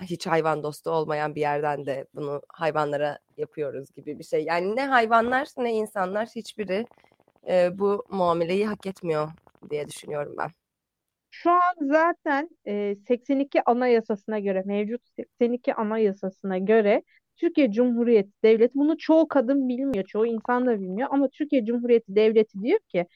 hiç 0.00 0.26
hayvan 0.26 0.62
dostu 0.62 0.90
olmayan 0.90 1.34
bir 1.34 1.40
yerden 1.40 1.86
de 1.86 2.06
bunu 2.14 2.42
hayvanlara 2.48 3.18
yapıyoruz 3.36 3.92
gibi 3.92 4.18
bir 4.18 4.24
şey. 4.24 4.44
Yani 4.44 4.76
ne 4.76 4.86
hayvanlar 4.86 5.48
ne 5.58 5.72
insanlar 5.72 6.28
hiçbiri 6.36 6.86
bu 7.72 8.04
muameleyi 8.10 8.66
hak 8.66 8.86
etmiyor 8.86 9.28
diye 9.70 9.88
düşünüyorum 9.88 10.34
ben. 10.38 10.50
Şu 11.30 11.50
an 11.50 11.74
zaten 11.80 12.50
82 13.08 13.62
Anayasasına 13.66 14.38
göre, 14.38 14.62
mevcut 14.66 15.02
82 15.16 15.74
Anayasasına 15.74 16.58
göre 16.58 17.02
Türkiye 17.40 17.70
Cumhuriyeti 17.72 18.30
Devleti 18.44 18.74
bunu 18.74 18.98
çoğu 18.98 19.28
kadın 19.28 19.68
bilmiyor, 19.68 20.04
çoğu 20.04 20.26
insan 20.26 20.66
da 20.66 20.80
bilmiyor 20.80 21.08
ama 21.12 21.28
Türkiye 21.28 21.64
Cumhuriyeti 21.64 22.14
Devleti 22.14 22.62
diyor 22.62 22.78
ki 22.88 23.06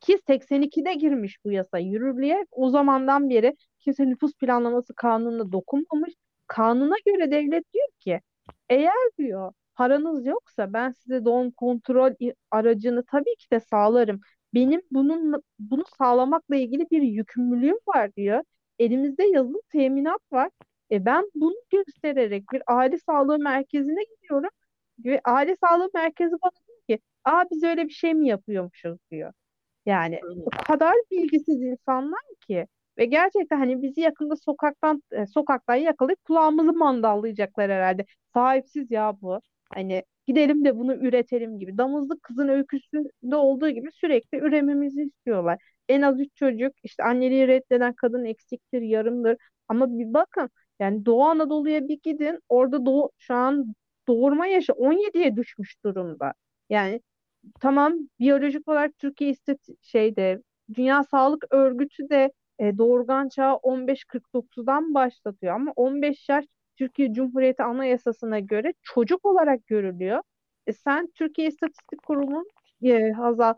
ki 0.00 0.18
82'de 0.28 0.94
girmiş 0.94 1.38
bu 1.44 1.52
yasa 1.52 1.78
yürürlüğe. 1.78 2.46
O 2.50 2.70
zamandan 2.70 3.30
beri 3.30 3.56
kimse 3.80 4.06
nüfus 4.10 4.34
planlaması 4.34 4.94
kanununa 4.94 5.52
dokunmamış. 5.52 6.14
Kanuna 6.46 6.94
göre 7.06 7.30
devlet 7.30 7.72
diyor 7.74 7.88
ki 8.00 8.20
eğer 8.68 8.94
diyor 9.18 9.52
paranız 9.76 10.26
yoksa 10.26 10.72
ben 10.72 10.90
size 10.90 11.24
doğum 11.24 11.50
kontrol 11.50 12.12
aracını 12.50 13.04
tabii 13.10 13.36
ki 13.38 13.50
de 13.52 13.60
sağlarım. 13.60 14.20
Benim 14.54 14.82
bunun 14.90 15.42
bunu 15.58 15.84
sağlamakla 15.98 16.56
ilgili 16.56 16.90
bir 16.90 17.02
yükümlülüğüm 17.02 17.78
var 17.86 18.14
diyor. 18.16 18.42
Elimizde 18.78 19.24
yazılı 19.24 19.60
teminat 19.72 20.20
var. 20.32 20.50
E 20.90 21.04
ben 21.04 21.24
bunu 21.34 21.54
göstererek 21.70 22.44
bir 22.52 22.62
aile 22.66 22.98
sağlığı 22.98 23.38
merkezine 23.38 24.02
gidiyorum 24.04 24.50
ve 25.04 25.20
aile 25.24 25.56
sağlığı 25.56 25.90
merkezi 25.94 26.32
bana 26.42 26.50
diyor 26.68 26.98
ki 26.98 27.04
aa 27.24 27.44
biz 27.50 27.62
öyle 27.62 27.84
bir 27.84 27.92
şey 27.92 28.14
mi 28.14 28.28
yapıyormuşuz 28.28 28.98
diyor. 29.10 29.32
Yani 29.86 30.20
o 30.46 30.50
kadar 30.66 30.94
bilgisiz 31.10 31.62
insanlar 31.62 32.20
ki 32.48 32.66
ve 32.98 33.04
gerçekten 33.04 33.58
hani 33.58 33.82
bizi 33.82 34.00
yakında 34.00 34.36
sokaktan 34.36 35.02
e, 35.12 35.26
sokaktan 35.26 35.74
yakalayıp 35.74 36.24
kulağımızı 36.24 36.72
mandallayacaklar 36.72 37.70
herhalde. 37.70 38.04
Sahipsiz 38.34 38.90
ya 38.90 39.12
bu. 39.22 39.40
Hani 39.74 40.02
gidelim 40.26 40.64
de 40.64 40.76
bunu 40.78 40.94
üretelim 40.94 41.58
gibi. 41.58 41.78
Damızlık 41.78 42.22
kızın 42.22 42.48
öyküsünde 42.48 43.36
olduğu 43.36 43.70
gibi 43.70 43.92
sürekli 43.92 44.38
ürememizi 44.38 45.02
istiyorlar. 45.02 45.58
En 45.88 46.02
az 46.02 46.20
üç 46.20 46.34
çocuk 46.36 46.72
işte 46.82 47.02
anneliği 47.04 47.48
reddeden 47.48 47.92
kadın 47.94 48.24
eksiktir, 48.24 48.82
yarımdır. 48.82 49.36
Ama 49.68 49.98
bir 49.98 50.14
bakın 50.14 50.50
yani 50.80 51.06
Doğu 51.06 51.24
Anadolu'ya 51.24 51.88
bir 51.88 52.00
gidin. 52.02 52.40
Orada 52.48 52.86
doğu, 52.86 53.10
şu 53.18 53.34
an 53.34 53.74
doğurma 54.08 54.46
yaşı 54.46 54.72
17'ye 54.72 55.36
düşmüş 55.36 55.84
durumda. 55.84 56.32
Yani 56.70 57.00
tamam 57.60 57.94
biyolojik 58.20 58.68
olarak 58.68 58.98
Türkiye 58.98 59.30
istati 59.30 59.76
şeyde 59.82 60.42
Dünya 60.74 61.04
Sağlık 61.04 61.44
Örgütü 61.50 62.08
de 62.10 62.32
e, 62.58 62.78
doğurgan 62.78 63.28
çağı 63.28 63.56
15-49'dan 63.56 64.94
başlatıyor 64.94 65.54
ama 65.54 65.72
15 65.76 66.28
yaş 66.28 66.44
Türkiye 66.76 67.12
Cumhuriyeti 67.12 67.62
Anayasası'na 67.62 68.38
göre 68.38 68.74
çocuk 68.82 69.24
olarak 69.26 69.66
görülüyor. 69.66 70.22
E, 70.66 70.72
sen 70.72 71.10
Türkiye 71.14 71.48
İstatistik 71.48 72.02
Kurumu 72.02 72.44
e, 72.82 73.10
Hazal 73.12 73.54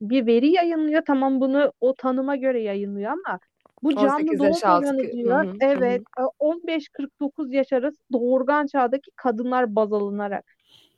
bir 0.00 0.26
veri 0.26 0.48
yayınlıyor. 0.52 1.02
Tamam 1.06 1.40
bunu 1.40 1.72
o 1.80 1.94
tanıma 1.94 2.36
göre 2.36 2.62
yayınlıyor 2.62 3.12
ama 3.12 3.38
bu 3.82 3.96
canlı 3.96 4.38
doğum 4.38 4.50
oranı 4.64 5.12
diyor. 5.12 5.44
Hı 5.44 5.50
hı, 5.50 5.54
evet 5.60 6.02
hı. 6.18 6.22
15-49 6.40 7.54
yaş 7.54 7.72
arası 7.72 7.98
doğurgan 8.12 8.66
çağdaki 8.66 9.10
kadınlar 9.16 9.76
baz 9.76 9.92
alınarak. 9.92 10.56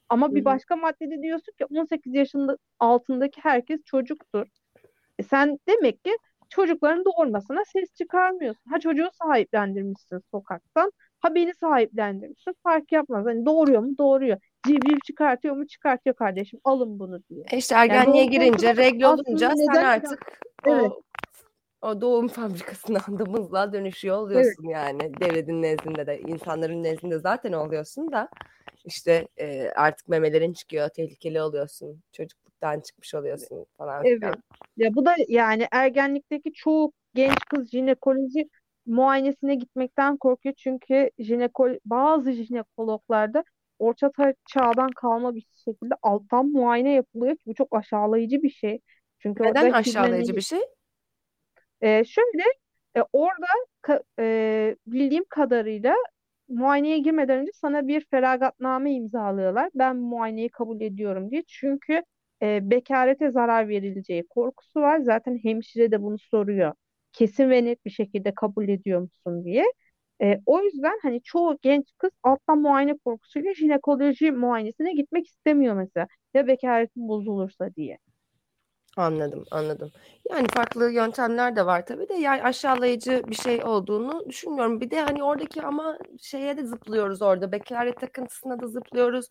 Ama 0.09 0.35
bir 0.35 0.45
başka 0.45 0.77
maddede 0.77 1.23
diyorsun 1.23 1.53
ki 1.59 1.65
18 1.65 2.15
yaşında 2.15 2.57
altındaki 2.81 3.41
herkes 3.41 3.85
çocuktur. 3.85 4.47
E 5.19 5.23
sen 5.23 5.59
demek 5.69 6.05
ki 6.05 6.17
çocukların 6.49 7.05
doğurmasına 7.05 7.63
ses 7.65 7.95
çıkarmıyorsun. 7.95 8.71
Ha 8.71 8.81
çocuğu 8.81 9.09
sahiplendirmişsin 9.23 10.21
sokaktan. 10.31 10.93
Ha 11.21 11.35
beni 11.35 11.55
sahiplendirmişsin. 11.55 12.55
Fark 12.63 12.93
yapmaz. 12.93 13.27
Hani 13.27 13.47
doğuruyor 13.47 13.83
mu? 13.83 13.99
Doğuruyor. 13.99 14.39
Civciv 14.67 14.99
çıkartıyor 15.07 15.57
mu? 15.57 15.67
Çıkartıyor 15.67 16.17
kardeşim. 16.17 16.61
Alın 16.65 16.99
bunu 16.99 17.21
diye. 17.31 17.45
E 17.51 17.57
işte 17.57 17.75
ergenliğe 17.75 18.25
yani 18.25 18.31
girince, 18.31 18.77
regl 18.77 19.03
olunca 19.03 19.53
sen 19.73 19.85
artık 19.85 20.33
evet. 20.67 20.91
o, 20.91 21.03
o 21.83 22.01
doğum 22.01 22.29
fabrikasına 22.29 22.99
adamızla 23.09 23.73
dönüşüyor 23.73 24.17
oluyorsun 24.17 24.65
evet. 24.65 24.73
yani. 24.73 25.15
Devletin 25.21 25.63
nezdinde 25.63 26.07
de, 26.07 26.21
insanların 26.21 26.83
nezdinde 26.83 27.19
zaten 27.19 27.53
oluyorsun 27.53 28.13
da 28.13 28.29
işte 28.85 29.29
e, 29.37 29.69
artık 29.69 30.09
memelerin 30.09 30.53
çıkıyor, 30.53 30.89
tehlikeli 30.89 31.43
oluyorsun. 31.43 32.03
Çocukluktan 32.13 32.81
çıkmış 32.81 33.15
oluyorsun 33.15 33.67
falan. 33.79 34.05
Evet. 34.05 34.21
Falan. 34.21 34.43
Ya 34.77 34.95
bu 34.95 35.07
da 35.07 35.15
yani 35.29 35.69
ergenlikteki 35.71 36.53
çoğu 36.53 36.93
genç 37.15 37.39
kız 37.51 37.71
jinekoloji 37.71 38.49
muayenesine 38.87 39.55
gitmekten 39.55 40.17
korkuyor. 40.17 40.55
Çünkü 40.59 41.11
jinekol 41.19 41.71
bazı 41.85 42.33
jinekologlarda 42.33 43.45
orta 43.79 44.11
çağdan 44.47 44.91
kalma 44.97 45.35
bir 45.35 45.47
şekilde 45.65 45.95
alttan 46.03 46.47
muayene 46.47 46.93
yapılıyor 46.93 47.37
ki 47.37 47.43
bu 47.47 47.55
çok 47.55 47.77
aşağılayıcı 47.77 48.43
bir 48.43 48.51
şey. 48.51 48.81
Çünkü 49.19 49.43
Neden 49.43 49.73
aşağılayıcı 49.73 50.37
bir 50.37 50.41
şey? 50.41 50.61
E, 51.81 52.05
şöyle 52.05 52.43
e, 52.97 53.01
orada 53.13 53.47
ka, 53.83 54.03
e, 54.19 54.77
bildiğim 54.87 55.25
kadarıyla 55.31 55.95
muayeneye 56.49 56.99
girmeden 56.99 57.39
önce 57.41 57.53
sana 57.55 57.89
bir 57.89 58.07
feragatname 58.11 58.93
imzalıyorlar. 58.95 59.71
Ben 59.75 59.97
muayeneyi 59.97 60.49
kabul 60.49 60.81
ediyorum 60.81 61.31
diye. 61.31 61.43
Çünkü 61.49 62.03
e, 62.43 62.71
bekarete 62.71 63.31
zarar 63.31 63.69
verileceği 63.69 64.27
korkusu 64.29 64.81
var. 64.81 65.01
Zaten 65.01 65.39
hemşire 65.43 65.91
de 65.91 66.03
bunu 66.03 66.19
soruyor. 66.19 66.73
Kesin 67.13 67.51
ve 67.51 67.65
net 67.65 67.85
bir 67.85 67.91
şekilde 67.91 68.35
kabul 68.35 68.69
ediyor 68.69 69.01
musun 69.01 69.45
diye. 69.45 69.65
E, 70.23 70.41
o 70.47 70.61
yüzden 70.63 70.99
hani 71.03 71.23
çoğu 71.23 71.59
genç 71.63 71.87
kız 71.99 72.11
alttan 72.23 72.59
muayene 72.61 72.97
korkusuyla 72.99 73.55
jinekoloji 73.55 74.31
muayenesine 74.33 74.93
gitmek 74.95 75.27
istemiyor 75.27 75.75
mesela. 75.75 76.07
Ya 76.35 76.47
bekaretin 76.47 77.09
bozulursa 77.09 77.75
diye. 77.75 77.99
Anladım, 78.97 79.45
anladım. 79.51 79.91
Yani 80.31 80.47
farklı 80.55 80.91
yöntemler 80.93 81.57
de 81.57 81.67
var 81.67 81.87
tabii 81.87 82.09
de 82.09 82.15
yani 82.15 82.43
aşağılayıcı 82.43 83.23
bir 83.29 83.35
şey 83.35 83.65
olduğunu 83.65 84.25
düşünmüyorum. 84.29 84.81
Bir 84.81 84.91
de 84.91 85.01
hani 85.01 85.23
oradaki 85.25 85.63
ama 85.63 85.99
şeye 86.21 86.57
de 86.57 86.65
zıplıyoruz 86.67 87.23
orada. 87.23 87.53
Bekaret 87.53 88.01
takıntısına 88.01 88.61
da 88.61 88.67
zıplıyoruz. 88.67 89.27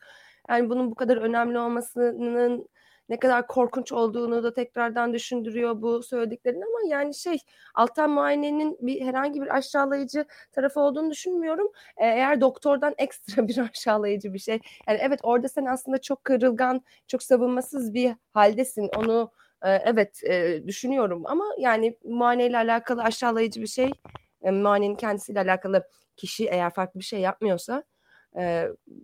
Yani 0.49 0.69
bunun 0.69 0.91
bu 0.91 0.95
kadar 0.95 1.17
önemli 1.17 1.59
olmasının 1.59 2.67
ne 3.09 3.19
kadar 3.19 3.47
korkunç 3.47 3.91
olduğunu 3.91 4.43
da 4.43 4.53
tekrardan 4.53 5.13
düşündürüyor 5.13 5.81
bu 5.81 6.03
söylediklerin 6.03 6.61
ama 6.61 6.89
yani 6.95 7.15
şey 7.15 7.37
alttan 7.75 8.09
muayenenin 8.09 8.77
bir 8.81 9.01
herhangi 9.05 9.41
bir 9.41 9.55
aşağılayıcı 9.55 10.25
tarafı 10.51 10.79
olduğunu 10.79 11.11
düşünmüyorum. 11.11 11.71
Eğer 11.97 12.41
doktordan 12.41 12.93
ekstra 12.97 13.47
bir 13.47 13.57
aşağılayıcı 13.57 14.33
bir 14.33 14.39
şey 14.39 14.59
yani 14.87 14.99
evet 15.01 15.19
orada 15.23 15.49
sen 15.49 15.65
aslında 15.65 15.97
çok 16.01 16.23
kırılgan, 16.23 16.81
çok 17.07 17.23
savunmasız 17.23 17.93
bir 17.93 18.15
haldesin. 18.33 18.89
Onu 18.97 19.31
evet 19.63 20.21
düşünüyorum 20.67 21.23
ama 21.25 21.45
yani 21.59 21.97
muayeneyle 22.03 22.57
alakalı 22.57 23.03
aşağılayıcı 23.03 23.61
bir 23.61 23.67
şey 23.67 23.93
e, 24.41 24.51
muayenenin 24.51 24.95
kendisiyle 24.95 25.39
alakalı 25.39 25.83
kişi 26.17 26.47
eğer 26.47 26.69
farklı 26.73 26.99
bir 26.99 27.05
şey 27.05 27.19
yapmıyorsa 27.19 27.83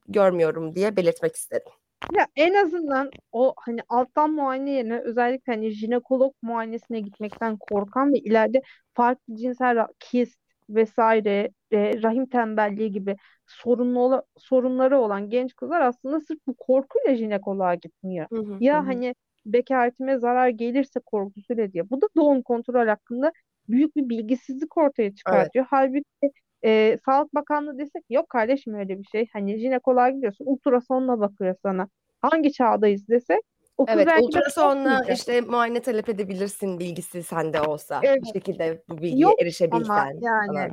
görmüyorum 0.08 0.76
diye 0.76 0.96
belirtmek 0.96 1.36
istedim. 1.36 1.72
Ya 2.16 2.28
en 2.36 2.54
azından 2.54 3.10
o 3.32 3.54
hani 3.58 3.80
alttan 3.90 4.32
muayene 4.32 4.72
yerine 4.72 5.00
özellikle 5.00 5.54
hani 5.54 5.72
jinekolog 5.72 6.34
muayenesine 6.42 7.00
gitmekten 7.00 7.58
korkan 7.58 8.14
ve 8.14 8.18
ileride 8.18 8.62
farklı 8.94 9.36
cinsel 9.36 9.88
kist 10.00 10.40
vesaire 10.70 11.50
e, 11.72 12.02
rahim 12.04 12.26
tembelliği 12.26 12.92
gibi 12.92 13.16
sorunlu 13.48 14.24
sorunları 14.38 15.00
olan 15.00 15.30
genç 15.30 15.56
kızlar 15.56 15.82
aslında 15.82 16.20
sırf 16.20 16.40
bu 16.48 16.56
korkuyla 16.58 17.16
jinekoloğa 17.16 17.76
gitmiyor. 17.76 18.28
Hı 18.34 18.40
hı, 18.40 18.58
ya 18.60 18.80
hı. 18.80 18.86
hani 18.86 19.16
bekaretime 19.46 20.18
zarar 20.18 20.50
gelirse 20.50 21.00
korkusuyla 21.00 21.74
diye. 21.74 21.90
Bu 21.90 22.02
da 22.02 22.08
doğum 22.16 22.42
kontrol 22.42 22.88
hakkında 22.88 23.32
büyük 23.70 23.96
bir 23.96 24.10
bilgisizlik 24.10 24.78
ortaya 24.78 25.16
çıkartıyor. 25.16 25.66
Evet. 25.66 25.72
Halbuki 25.72 26.32
e, 26.66 26.98
Sağlık 27.06 27.36
Bakanlığı 27.36 27.78
desek 27.78 28.04
yok 28.10 28.30
kardeşim 28.30 28.74
öyle 28.74 29.00
bir 29.00 29.06
şey. 29.06 29.28
Hani 29.34 29.60
jinekoloğa 29.60 30.10
gidiyorsun 30.10 30.46
ultrasonla 30.46 31.20
bakıyor 31.20 31.56
sana. 31.62 31.88
Hangi 32.22 32.54
çağdayız 32.54 33.08
desek 33.08 33.42
o 33.78 33.86
evet 33.88 34.10
ultrasonla 34.22 35.02
işte 35.14 35.42
muayene 35.42 35.82
talep 35.82 36.10
edebilirsin 36.10 36.80
bilgisi 36.80 37.24
sende 37.24 37.62
olsa. 37.62 38.02
Evet. 38.04 38.22
Bir 38.22 38.28
şekilde 38.28 38.84
bu 38.90 38.98
bilgiye 38.98 39.20
yok 39.20 39.42
erişebilsen. 39.42 39.94
Ama 39.94 40.08
yani 40.22 40.48
falan. 40.48 40.72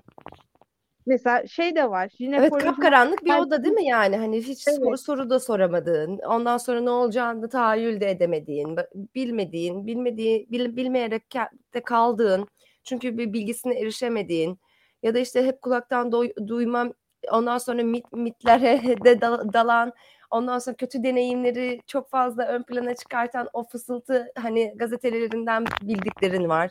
Mesela 1.10 1.46
şey 1.46 1.76
de 1.76 1.90
var. 1.90 2.12
Evet 2.20 2.52
kapkaranlık 2.52 3.24
bir 3.24 3.34
oda 3.34 3.64
değil 3.64 3.74
mi 3.74 3.86
yani? 3.86 4.16
Hani 4.16 4.38
hiç 4.38 4.68
evet. 4.68 4.78
soru, 4.78 4.98
soru 4.98 5.30
da 5.30 5.40
soramadığın, 5.40 6.18
ondan 6.18 6.58
sonra 6.58 6.80
ne 6.80 6.90
olacağını 6.90 7.48
tahayyül 7.48 8.00
de 8.00 8.10
edemediğin, 8.10 8.76
bilmediğin, 9.14 9.86
bilmediği, 9.86 10.46
bil, 10.50 10.76
bilmeyerek 10.76 11.34
de 11.74 11.80
kaldığın, 11.84 12.48
çünkü 12.84 13.18
bir 13.18 13.32
bilgisine 13.32 13.80
erişemediğin 13.80 14.58
ya 15.02 15.14
da 15.14 15.18
işte 15.18 15.46
hep 15.46 15.62
kulaktan 15.62 16.12
doy, 16.12 16.32
duymam 16.46 16.92
ondan 17.32 17.58
sonra 17.58 17.82
mit, 17.82 18.12
mitlere 18.12 18.82
de 19.04 19.20
dalan 19.52 19.92
ondan 20.30 20.58
sonra 20.58 20.76
kötü 20.76 21.04
deneyimleri 21.04 21.80
çok 21.86 22.10
fazla 22.10 22.46
ön 22.46 22.62
plana 22.62 22.94
çıkartan 22.94 23.48
o 23.52 23.64
fısıltı 23.64 24.32
hani 24.38 24.72
gazetelerinden 24.76 25.64
bildiklerin 25.82 26.48
var 26.48 26.70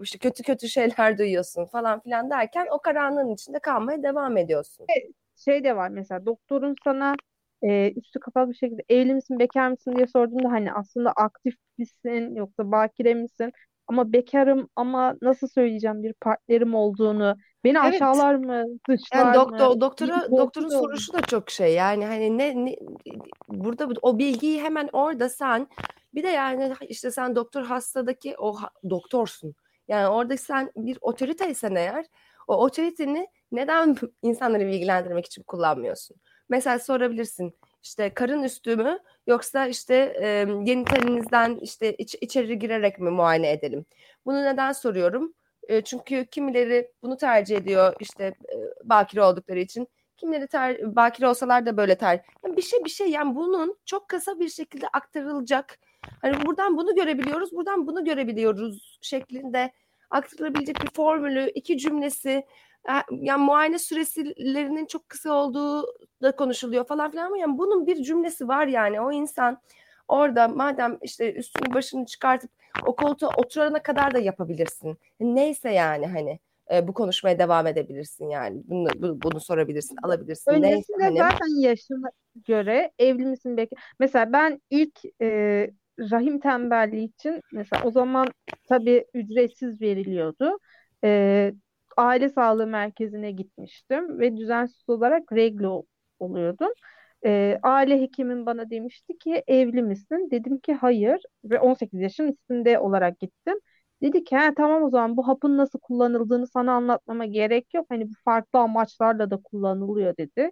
işte 0.00 0.18
kötü 0.18 0.42
kötü 0.42 0.68
şeyler 0.68 1.18
duyuyorsun 1.18 1.64
falan 1.66 2.00
filan 2.00 2.30
derken 2.30 2.66
o 2.70 2.78
karanlığın 2.78 3.34
içinde 3.34 3.58
kalmaya 3.58 4.02
devam 4.02 4.36
ediyorsun. 4.36 4.86
Şey 5.44 5.64
de 5.64 5.76
var 5.76 5.88
mesela 5.88 6.26
doktorun 6.26 6.74
sana 6.84 7.14
e, 7.62 7.92
üstü 7.96 8.20
kapalı 8.20 8.50
bir 8.50 8.54
şekilde 8.54 8.82
evli 8.88 9.14
misin 9.14 9.38
bekar 9.38 9.68
mısın 9.68 9.96
diye 9.96 10.06
sorduğunda 10.06 10.50
hani 10.50 10.72
aslında 10.72 11.12
aktif 11.12 11.54
misin 11.78 12.34
yoksa 12.34 12.70
bakire 12.72 13.14
misin? 13.14 13.52
Ama 13.88 14.12
bekarım 14.12 14.68
ama 14.76 15.14
nasıl 15.22 15.48
söyleyeceğim 15.48 16.02
bir 16.02 16.12
partnerim 16.12 16.74
olduğunu 16.74 17.36
beni 17.64 17.78
evet. 17.84 17.94
aşağılar 17.94 18.34
mı 18.34 18.64
dışlar 18.88 19.18
yani 19.18 19.34
doktor, 19.34 19.74
mı? 19.74 19.80
Doktora, 19.80 20.30
doktorun 20.30 20.68
sorusu 20.68 21.12
da 21.12 21.20
çok 21.20 21.50
şey 21.50 21.74
yani 21.74 22.06
hani 22.06 22.38
ne, 22.38 22.64
ne 22.64 22.76
burada 23.48 23.88
o 24.02 24.18
bilgiyi 24.18 24.62
hemen 24.62 24.88
orada 24.92 25.28
sen 25.28 25.68
bir 26.14 26.22
de 26.22 26.28
yani 26.28 26.74
işte 26.88 27.10
sen 27.10 27.36
doktor 27.36 27.62
hastadaki 27.62 28.34
o 28.38 28.56
doktorsun. 28.90 29.54
Yani 29.88 30.08
orada 30.08 30.36
sen 30.36 30.72
bir 30.76 30.98
otoriteysen 31.00 31.74
eğer 31.74 32.06
o 32.48 32.56
otoriteni 32.56 33.28
neden 33.52 33.96
insanları 34.22 34.66
bilgilendirmek 34.66 35.26
için 35.26 35.42
kullanmıyorsun? 35.42 36.16
Mesela 36.48 36.78
sorabilirsin 36.78 37.54
işte 37.82 38.14
karın 38.14 38.42
üstü 38.42 38.76
mü 38.76 38.98
yoksa 39.26 39.66
işte 39.66 39.94
e, 40.22 40.44
genitalinizden 40.62 41.58
işte 41.62 41.94
iç, 41.96 42.16
içeri 42.20 42.58
girerek 42.58 42.98
mi 42.98 43.10
muayene 43.10 43.50
edelim? 43.50 43.86
Bunu 44.26 44.44
neden 44.44 44.72
soruyorum? 44.72 45.34
E, 45.68 45.80
çünkü 45.80 46.26
kimileri 46.26 46.92
bunu 47.02 47.16
tercih 47.16 47.56
ediyor 47.56 47.94
işte 48.00 48.24
e, 48.24 48.56
bakire 48.84 49.22
oldukları 49.22 49.58
için. 49.58 49.88
Kimileri 50.16 50.46
ter, 50.46 50.96
bakire 50.96 51.28
olsalar 51.28 51.66
da 51.66 51.76
böyle 51.76 51.98
ter. 51.98 52.20
Yani 52.44 52.56
bir 52.56 52.62
şey 52.62 52.84
bir 52.84 52.90
şey 52.90 53.10
yani 53.10 53.34
bunun 53.36 53.78
çok 53.84 54.08
kısa 54.08 54.40
bir 54.40 54.48
şekilde 54.48 54.88
aktarılacak. 54.88 55.78
Hani 56.22 56.46
buradan 56.46 56.76
bunu 56.76 56.94
görebiliyoruz, 56.94 57.52
buradan 57.52 57.86
bunu 57.86 58.04
görebiliyoruz 58.04 58.98
şeklinde 59.00 59.72
aktarılabilecek 60.10 60.82
bir 60.82 60.90
formülü, 60.90 61.50
iki 61.54 61.78
cümlesi 61.78 62.44
yani 63.10 63.44
muayene 63.44 63.78
sürelerinin 63.78 64.86
çok 64.86 65.08
kısa 65.08 65.32
olduğu 65.32 65.86
da 66.22 66.36
konuşuluyor 66.36 66.86
falan 66.86 67.10
filan 67.10 67.26
ama 67.26 67.38
yani 67.38 67.58
bunun 67.58 67.86
bir 67.86 68.02
cümlesi 68.02 68.48
var 68.48 68.66
yani 68.66 69.00
o 69.00 69.12
insan 69.12 69.60
orada 70.08 70.48
madem 70.48 70.98
işte 71.02 71.34
üstünü 71.34 71.74
başını 71.74 72.06
çıkartıp 72.06 72.50
o 72.86 72.96
koltuğa 72.96 73.30
oturana 73.36 73.82
kadar 73.82 74.14
da 74.14 74.18
yapabilirsin. 74.18 74.98
Neyse 75.20 75.70
yani 75.70 76.06
hani 76.06 76.38
e, 76.72 76.88
bu 76.88 76.94
konuşmaya 76.94 77.38
devam 77.38 77.66
edebilirsin 77.66 78.28
yani. 78.28 78.62
Bunu, 78.64 78.88
bu, 78.96 79.22
bunu 79.22 79.40
sorabilirsin, 79.40 79.96
alabilirsin. 80.02 80.50
Öncesinde 80.50 80.74
Neyse, 80.74 80.92
hani... 81.00 81.18
zaten 81.18 81.60
yaşına 81.60 82.10
göre 82.46 82.90
evli 82.98 83.26
misin 83.26 83.56
belki. 83.56 83.76
Mesela 83.98 84.32
ben 84.32 84.60
ilk 84.70 85.00
e, 85.22 85.70
rahim 85.98 86.40
tembelliği 86.40 87.08
için 87.08 87.40
mesela 87.52 87.82
o 87.84 87.90
zaman 87.90 88.28
tabii 88.68 89.04
ücretsiz 89.14 89.80
veriliyordu. 89.82 90.58
E, 91.04 91.52
aile 91.96 92.28
sağlığı 92.28 92.66
merkezine 92.66 93.30
gitmiştim 93.32 94.18
ve 94.18 94.36
düzensiz 94.36 94.88
olarak 94.88 95.32
reglo 95.32 95.84
oluyordum. 96.18 96.68
E, 97.24 97.58
aile 97.62 98.00
hekimin 98.00 98.46
bana 98.46 98.70
demişti 98.70 99.18
ki 99.18 99.44
evli 99.46 99.82
misin? 99.82 100.28
Dedim 100.30 100.58
ki 100.58 100.74
hayır 100.74 101.20
ve 101.44 101.60
18 101.60 102.00
yaşın 102.00 102.28
üstünde 102.28 102.78
olarak 102.78 103.18
gittim. 103.20 103.58
Dedi 104.02 104.24
ki 104.24 104.36
tamam 104.56 104.82
o 104.82 104.90
zaman 104.90 105.16
bu 105.16 105.28
hapın 105.28 105.56
nasıl 105.56 105.78
kullanıldığını 105.78 106.46
sana 106.46 106.72
anlatmama 106.72 107.24
gerek 107.26 107.74
yok. 107.74 107.86
Hani 107.90 108.08
bu 108.08 108.12
farklı 108.24 108.58
amaçlarla 108.58 109.30
da 109.30 109.36
kullanılıyor 109.42 110.16
dedi. 110.16 110.50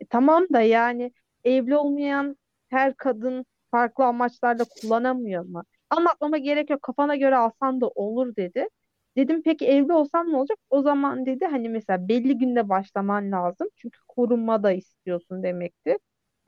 E, 0.00 0.06
tamam 0.06 0.46
da 0.52 0.60
yani 0.60 1.12
evli 1.44 1.76
olmayan 1.76 2.36
her 2.68 2.94
kadın 2.96 3.46
farklı 3.76 4.04
amaçlarla 4.04 4.64
kullanamıyor 4.82 5.44
mu? 5.44 5.62
Anlatmama 5.90 6.38
gerek 6.38 6.70
yok 6.70 6.82
kafana 6.82 7.16
göre 7.16 7.36
alsan 7.36 7.80
da 7.80 7.88
olur 7.88 8.36
dedi. 8.36 8.68
Dedim 9.16 9.42
peki 9.44 9.66
evli 9.66 9.92
olsam 9.92 10.32
ne 10.32 10.36
olacak? 10.36 10.58
O 10.70 10.82
zaman 10.82 11.26
dedi 11.26 11.44
hani 11.46 11.68
mesela 11.68 12.08
belli 12.08 12.38
günde 12.38 12.68
başlaman 12.68 13.32
lazım. 13.32 13.68
Çünkü 13.76 13.98
korunma 14.08 14.62
da 14.62 14.72
istiyorsun 14.72 15.42
demekti. 15.42 15.98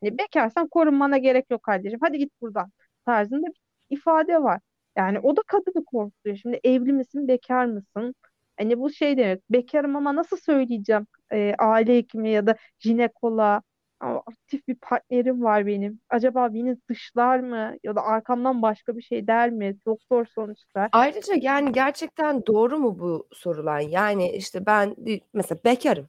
Hani 0.02 0.18
bekarsan 0.18 0.68
korunmana 0.68 1.18
gerek 1.18 1.46
yok 1.50 1.62
kardeşim. 1.62 1.98
Hadi 2.02 2.18
git 2.18 2.32
buradan 2.40 2.70
tarzında 3.06 3.46
bir 3.46 3.60
ifade 3.90 4.42
var. 4.42 4.60
Yani 4.96 5.18
o 5.20 5.36
da 5.36 5.42
kadını 5.46 5.84
korkutuyor. 5.84 6.36
Şimdi 6.36 6.60
evli 6.64 6.92
misin, 6.92 7.28
bekar 7.28 7.64
mısın? 7.66 8.14
Hani 8.58 8.78
bu 8.80 8.90
şey 8.92 9.16
demek. 9.18 9.42
Bekarım 9.50 9.96
ama 9.96 10.14
nasıl 10.16 10.36
söyleyeceğim 10.36 11.06
e, 11.32 11.54
aile 11.58 11.96
hekimi 11.96 12.30
ya 12.30 12.46
da 12.46 12.56
jinekoloğa 12.78 13.62
aktif 14.00 14.68
bir 14.68 14.74
partnerim 14.74 15.42
var 15.42 15.66
benim. 15.66 16.00
Acaba 16.10 16.54
beni 16.54 16.76
dışlar 16.88 17.38
mı 17.38 17.76
ya 17.82 17.96
da 17.96 18.02
arkamdan 18.02 18.62
başka 18.62 18.96
bir 18.96 19.02
şey 19.02 19.26
der 19.26 19.50
mi? 19.50 19.76
Doktor 19.86 20.26
sonuçta. 20.26 20.88
Ayrıca 20.92 21.34
yani 21.40 21.72
gerçekten 21.72 22.46
doğru 22.46 22.78
mu 22.78 22.98
bu 22.98 23.28
sorular? 23.32 23.80
Yani 23.80 24.30
işte 24.30 24.66
ben 24.66 24.96
mesela 25.32 25.58
bekarım. 25.64 26.08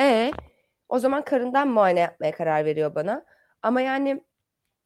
E 0.00 0.30
o 0.88 0.98
zaman 0.98 1.24
karından 1.24 1.68
muayene 1.68 2.00
yapmaya 2.00 2.32
karar 2.32 2.64
veriyor 2.64 2.94
bana. 2.94 3.24
Ama 3.62 3.80
yani 3.80 4.20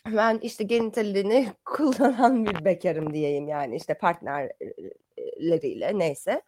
ben 0.06 0.38
işte 0.42 0.64
genitalini 0.64 1.48
kullanan 1.64 2.46
bir 2.46 2.64
bekarım 2.64 3.14
diyeyim 3.14 3.48
yani 3.48 3.76
işte 3.76 3.94
partnerleriyle 3.94 5.98
neyse. 5.98 6.42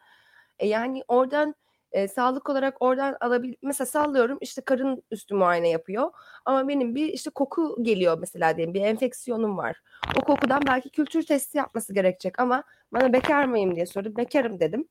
E 0.58 0.68
yani 0.68 1.02
oradan 1.08 1.54
e, 1.92 2.08
sağlık 2.08 2.50
olarak 2.50 2.76
oradan 2.80 3.16
alabil 3.20 3.54
mesela 3.62 3.86
sallıyorum 3.86 4.38
işte 4.40 4.62
karın 4.62 5.02
üstü 5.10 5.34
muayene 5.34 5.68
yapıyor 5.68 6.10
ama 6.44 6.68
benim 6.68 6.94
bir 6.94 7.06
işte 7.06 7.30
koku 7.30 7.76
geliyor 7.82 8.18
mesela 8.18 8.56
diyelim 8.56 8.74
bir 8.74 8.80
enfeksiyonum 8.80 9.58
var. 9.58 9.82
O 10.16 10.20
kokudan 10.20 10.62
belki 10.66 10.90
kültür 10.90 11.22
testi 11.22 11.58
yapması 11.58 11.94
gerekecek 11.94 12.40
ama 12.40 12.62
bana 12.92 13.12
bekar 13.12 13.44
mıyım 13.44 13.76
diye 13.76 13.86
sordu. 13.86 14.16
Bekarım 14.16 14.60
dedim. 14.60 14.88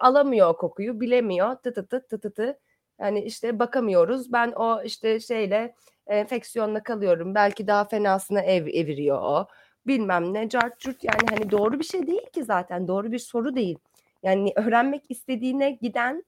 alamıyor 0.00 0.48
o 0.48 0.56
kokuyu, 0.56 1.00
bilemiyor. 1.00 1.54
Tı 1.56 1.74
tı 1.74 1.86
tı 1.86 2.06
tı 2.08 2.20
tı 2.20 2.34
tı. 2.34 2.58
Yani 3.00 3.24
işte 3.24 3.58
bakamıyoruz. 3.58 4.32
Ben 4.32 4.52
o 4.52 4.82
işte 4.82 5.20
şeyle 5.20 5.74
enfeksiyonla 6.06 6.82
kalıyorum. 6.82 7.34
Belki 7.34 7.66
daha 7.66 7.84
fenasına 7.84 8.40
ev 8.40 8.66
eviriyor 8.66 9.18
o. 9.22 9.46
Bilmem 9.86 10.34
ne 10.34 10.48
cart 10.48 10.78
curt 10.80 11.04
yani 11.04 11.26
hani 11.30 11.50
doğru 11.50 11.78
bir 11.78 11.84
şey 11.84 12.06
değil 12.06 12.30
ki 12.32 12.44
zaten. 12.44 12.88
Doğru 12.88 13.12
bir 13.12 13.18
soru 13.18 13.56
değil. 13.56 13.78
Yani 14.24 14.52
öğrenmek 14.56 15.02
istediğine 15.10 15.70
giden 15.70 16.24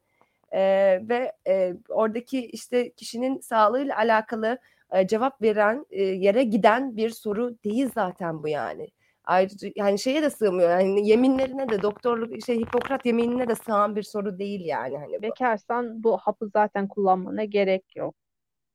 e, 0.53 0.61
ve 1.09 1.33
e, 1.49 1.75
oradaki 1.89 2.47
işte 2.47 2.93
kişinin 2.93 3.41
sağlığıyla 3.41 3.97
alakalı 3.97 4.59
e, 4.93 5.07
cevap 5.07 5.43
veren 5.43 5.87
e, 5.91 6.03
yere 6.03 6.45
giden 6.45 6.97
bir 6.97 7.11
soru 7.11 7.57
değil 7.65 7.91
zaten 7.95 8.43
bu 8.43 8.49
yani. 8.49 8.89
Ayrıca 9.25 9.69
yani 9.77 9.99
şeye 9.99 10.23
de 10.23 10.31
sığmıyor. 10.31 10.71
Yani 10.71 11.09
yeminlerine 11.09 11.69
de 11.69 11.83
doktorluk 11.83 12.45
şey 12.47 12.61
Hipokrat 12.61 13.07
yeminine 13.07 13.49
de 13.49 13.55
sığan 13.55 13.97
bir 13.97 14.03
soru 14.03 14.39
değil 14.39 14.67
yani 14.67 14.99
hani. 14.99 15.19
Bu. 15.19 15.23
Bekarsan 15.23 16.05
bu 16.05 16.17
hapı 16.19 16.49
zaten 16.49 16.89
kullanmana 16.89 17.45
gerek 17.45 17.97
yok. 17.97 18.15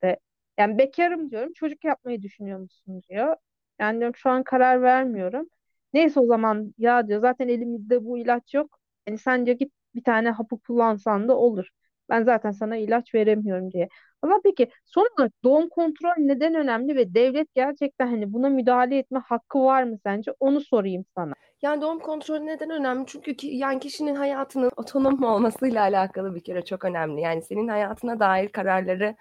De, 0.02 0.18
yani 0.58 0.78
bekarım 0.78 1.30
diyorum. 1.30 1.52
Çocuk 1.52 1.84
yapmayı 1.84 2.22
düşünüyor 2.22 2.58
musun 2.58 3.02
diyor. 3.10 3.36
Yani 3.78 3.98
diyorum 3.98 4.16
şu 4.16 4.30
an 4.30 4.42
karar 4.42 4.82
vermiyorum. 4.82 5.48
Neyse 5.94 6.20
o 6.20 6.26
zaman 6.26 6.74
ya 6.78 7.08
diyor 7.08 7.20
zaten 7.20 7.48
elimizde 7.48 8.04
bu 8.04 8.18
ilaç 8.18 8.54
yok. 8.54 8.81
Yani 9.08 9.18
sence 9.18 9.52
git 9.52 9.72
bir 9.94 10.04
tane 10.04 10.30
hapı 10.30 10.58
kullansan 10.58 11.28
da 11.28 11.36
olur. 11.36 11.68
Ben 12.08 12.22
zaten 12.24 12.50
sana 12.50 12.76
ilaç 12.76 13.14
veremiyorum 13.14 13.72
diye. 13.72 13.88
Ama 14.22 14.40
peki 14.44 14.70
son 14.84 15.08
olarak 15.18 15.32
doğum 15.44 15.68
kontrol 15.68 16.12
neden 16.18 16.54
önemli 16.54 16.96
ve 16.96 17.14
devlet 17.14 17.54
gerçekten 17.54 18.06
hani 18.06 18.32
buna 18.32 18.48
müdahale 18.48 18.98
etme 18.98 19.18
hakkı 19.18 19.58
var 19.64 19.82
mı 19.82 19.98
sence? 20.02 20.32
Onu 20.40 20.60
sorayım 20.60 21.04
sana. 21.16 21.32
Yani 21.62 21.80
doğum 21.82 21.98
kontrolü 21.98 22.46
neden 22.46 22.70
önemli? 22.70 23.04
Çünkü 23.06 23.36
ki, 23.36 23.46
yani 23.46 23.80
kişinin 23.80 24.14
hayatının 24.14 24.70
otonom 24.76 25.24
olmasıyla 25.24 25.82
alakalı 25.82 26.34
bir 26.34 26.40
kere 26.44 26.64
çok 26.64 26.84
önemli. 26.84 27.20
Yani 27.20 27.42
senin 27.42 27.68
hayatına 27.68 28.20
dair 28.20 28.48
kararları 28.48 29.16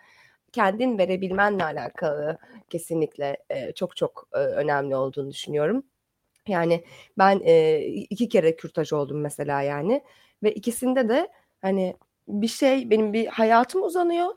kendin 0.52 0.98
verebilmenle 0.98 1.64
alakalı 1.64 2.38
kesinlikle 2.70 3.38
e, 3.50 3.72
çok 3.74 3.96
çok 3.98 4.28
e, 4.34 4.38
önemli 4.38 4.96
olduğunu 4.96 5.32
düşünüyorum. 5.32 5.84
Yani 6.48 6.84
ben 7.18 7.42
e, 7.44 7.80
iki 7.86 8.30
kere 8.30 8.56
kürtaj 8.56 8.94
oldum 8.94 9.22
mesela 9.22 9.62
yani 9.62 10.02
ve 10.44 10.54
ikisinde 10.54 11.10
de 11.10 11.30
hani 11.62 11.96
bir 12.28 12.48
şey 12.48 12.90
benim 12.90 13.14
bir 13.14 13.28
hayatım 13.28 13.84
uzanıyor 13.84 14.28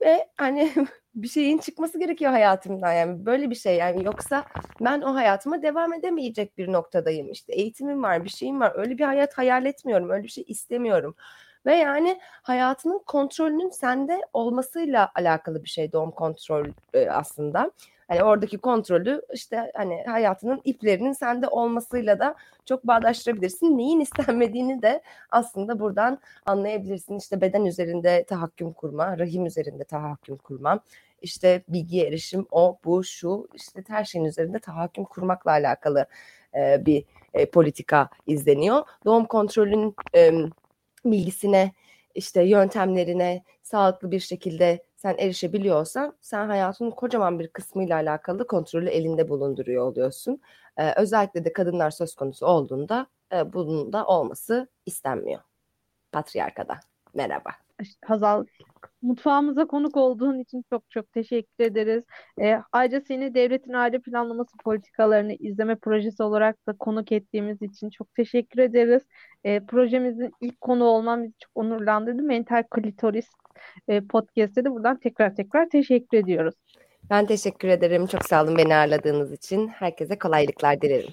ve 0.00 0.28
hani 0.36 0.72
bir 1.14 1.28
şeyin 1.28 1.58
çıkması 1.58 1.98
gerekiyor 1.98 2.30
hayatımdan. 2.30 2.92
Yani 2.92 3.26
böyle 3.26 3.50
bir 3.50 3.54
şey 3.54 3.76
yani 3.76 4.04
yoksa 4.04 4.44
ben 4.80 5.00
o 5.00 5.14
hayatıma 5.14 5.62
devam 5.62 5.92
edemeyecek 5.92 6.58
bir 6.58 6.72
noktadayım. 6.72 7.30
İşte 7.30 7.52
eğitimim 7.52 8.02
var 8.02 8.24
bir 8.24 8.30
şeyim 8.30 8.60
var. 8.60 8.72
Öyle 8.76 8.98
bir 8.98 9.04
hayat 9.04 9.38
hayal 9.38 9.66
etmiyorum 9.66 10.10
öyle 10.10 10.24
bir 10.24 10.28
şey 10.28 10.44
istemiyorum 10.48 11.16
ve 11.66 11.74
yani 11.74 12.20
hayatının 12.22 12.98
kontrolünün 13.06 13.70
sende 13.70 14.20
olmasıyla 14.32 15.10
alakalı 15.14 15.64
bir 15.64 15.68
şey 15.68 15.92
doğum 15.92 16.10
kontrol 16.10 16.66
aslında. 17.10 17.70
Hani 18.08 18.22
oradaki 18.24 18.58
kontrolü 18.58 19.22
işte 19.32 19.72
hani 19.74 20.04
hayatının 20.06 20.60
iplerinin 20.64 21.12
sende 21.12 21.48
olmasıyla 21.48 22.18
da 22.18 22.34
çok 22.64 22.86
bağdaştırabilirsin. 22.86 23.78
Neyin 23.78 24.00
istenmediğini 24.00 24.82
de 24.82 25.02
aslında 25.30 25.80
buradan 25.80 26.18
anlayabilirsin. 26.46 27.18
İşte 27.18 27.40
beden 27.40 27.64
üzerinde 27.64 28.24
tahakküm 28.24 28.72
kurma, 28.72 29.18
rahim 29.18 29.46
üzerinde 29.46 29.84
tahakküm 29.84 30.36
kurma, 30.36 30.80
işte 31.22 31.62
bilgi 31.68 32.06
erişim, 32.06 32.46
o, 32.50 32.78
bu, 32.84 33.04
şu, 33.04 33.48
işte 33.54 33.84
her 33.88 34.04
şeyin 34.04 34.24
üzerinde 34.24 34.58
tahakküm 34.58 35.04
kurmakla 35.04 35.50
alakalı 35.50 36.06
e, 36.54 36.86
bir 36.86 37.04
e, 37.34 37.46
politika 37.46 38.08
izleniyor. 38.26 38.82
Doğum 39.04 39.24
kontrolün 39.24 39.94
e, 40.14 40.32
bilgisine, 41.04 41.72
işte 42.14 42.42
yöntemlerine 42.42 43.44
sağlıklı 43.62 44.10
bir 44.10 44.20
şekilde 44.20 44.84
sen 45.04 45.16
erişebiliyorsan 45.18 46.16
sen 46.20 46.46
hayatının 46.46 46.90
kocaman 46.90 47.38
bir 47.38 47.48
kısmıyla 47.48 47.96
alakalı 47.96 48.46
kontrolü 48.46 48.88
elinde 48.88 49.28
bulunduruyor 49.28 49.84
oluyorsun. 49.84 50.40
Ee, 50.76 50.92
özellikle 50.96 51.44
de 51.44 51.52
kadınlar 51.52 51.90
söz 51.90 52.14
konusu 52.14 52.46
olduğunda 52.46 53.06
e, 53.32 53.52
bunun 53.52 53.92
da 53.92 54.06
olması 54.06 54.68
istenmiyor. 54.86 55.40
Patriarkada. 56.12 56.80
Merhaba. 57.14 57.50
Hazal 58.04 58.46
mutfağımıza 59.04 59.66
konuk 59.66 59.96
olduğun 59.96 60.38
için 60.38 60.64
çok 60.70 60.90
çok 60.90 61.12
teşekkür 61.12 61.64
ederiz. 61.64 62.04
E, 62.40 62.58
ayrıca 62.72 63.00
seni 63.00 63.34
devletin 63.34 63.72
aile 63.72 63.98
planlaması 63.98 64.56
politikalarını 64.64 65.32
izleme 65.32 65.76
projesi 65.76 66.22
olarak 66.22 66.66
da 66.66 66.72
konuk 66.72 67.12
ettiğimiz 67.12 67.62
için 67.62 67.90
çok 67.90 68.14
teşekkür 68.14 68.58
ederiz. 68.58 69.02
E, 69.44 69.60
projemizin 69.60 70.32
ilk 70.40 70.60
konu 70.60 70.84
olman 70.84 71.24
bizi 71.24 71.34
çok 71.38 71.50
onurlandırdı. 71.54 72.22
Mental 72.22 72.62
Klitoris 72.70 73.26
e, 73.88 74.00
podcast'te 74.00 74.64
de 74.64 74.70
buradan 74.70 74.98
tekrar 75.00 75.34
tekrar 75.36 75.68
teşekkür 75.68 76.18
ediyoruz. 76.18 76.54
Ben 77.10 77.26
teşekkür 77.26 77.68
ederim. 77.68 78.06
Çok 78.06 78.24
sağ 78.24 78.44
olun 78.44 78.56
beni 78.58 78.74
ağırladığınız 78.76 79.32
için. 79.32 79.68
Herkese 79.68 80.18
kolaylıklar 80.18 80.80
dilerim. 80.80 81.10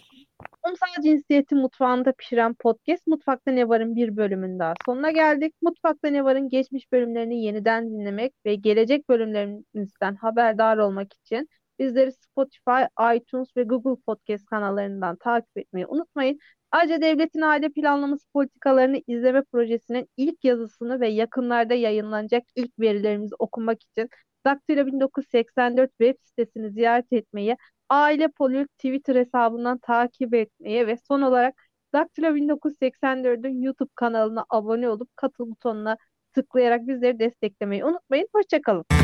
Toplumsal 0.64 1.04
cinsiyeti 1.04 1.56
mutfağında 1.56 2.12
pişiren 2.12 2.54
podcast 2.54 3.08
Mutfakta 3.08 3.52
Ne 3.52 3.70
Var'ın 3.70 3.96
bir 3.96 4.18
bölümün 4.18 4.60
daha 4.60 4.74
sonuna 4.86 5.12
geldik. 5.12 5.56
Mutfakta 5.62 6.08
Ne 6.08 6.24
Var'ın 6.24 6.50
geçmiş 6.50 6.92
bölümlerini 6.92 7.44
yeniden 7.44 7.90
dinlemek 7.90 8.34
ve 8.46 8.56
gelecek 8.56 9.10
bölümlerimizden 9.10 10.16
haberdar 10.16 10.78
olmak 10.78 11.14
için 11.14 11.50
bizleri 11.80 12.12
Spotify, 12.12 12.82
iTunes 13.16 13.58
ve 13.58 13.64
Google 13.64 14.02
Podcast 14.06 14.46
kanallarından 14.46 15.16
takip 15.16 15.58
etmeyi 15.58 15.86
unutmayın. 15.88 16.40
Ayrıca 16.72 17.02
devletin 17.02 17.42
aile 17.42 17.70
planlaması 17.70 18.28
politikalarını 18.34 19.02
izleme 19.08 19.44
projesinin 19.44 20.10
ilk 20.18 20.44
yazısını 20.44 21.00
ve 21.00 21.08
yakınlarda 21.08 21.74
yayınlanacak 21.74 22.44
ilk 22.56 22.80
verilerimizi 22.80 23.36
okumak 23.40 23.84
için 23.84 24.10
Daktilo 24.46 24.86
1984 24.86 25.90
web 25.90 26.16
sitesini 26.22 26.72
ziyaret 26.72 27.14
etmeyi, 27.14 27.58
Aile 27.92 28.28
Polül 28.28 28.68
Twitter 28.68 29.16
hesabından 29.16 29.78
takip 29.78 30.34
etmeyi 30.34 30.88
ve 30.88 30.98
son 31.08 31.22
olarak 31.22 31.62
Daktilo 31.94 32.28
1984'ün 32.28 33.62
YouTube 33.62 33.92
kanalına 33.96 34.46
abone 34.50 34.90
olup 34.90 35.18
katıl 35.18 35.52
butonuna 35.52 35.98
tıklayarak 36.34 36.88
bizleri 36.88 37.20
desteklemeyi 37.20 37.86
unutmayın. 37.86 38.28
Hoşçakalın. 38.36 39.01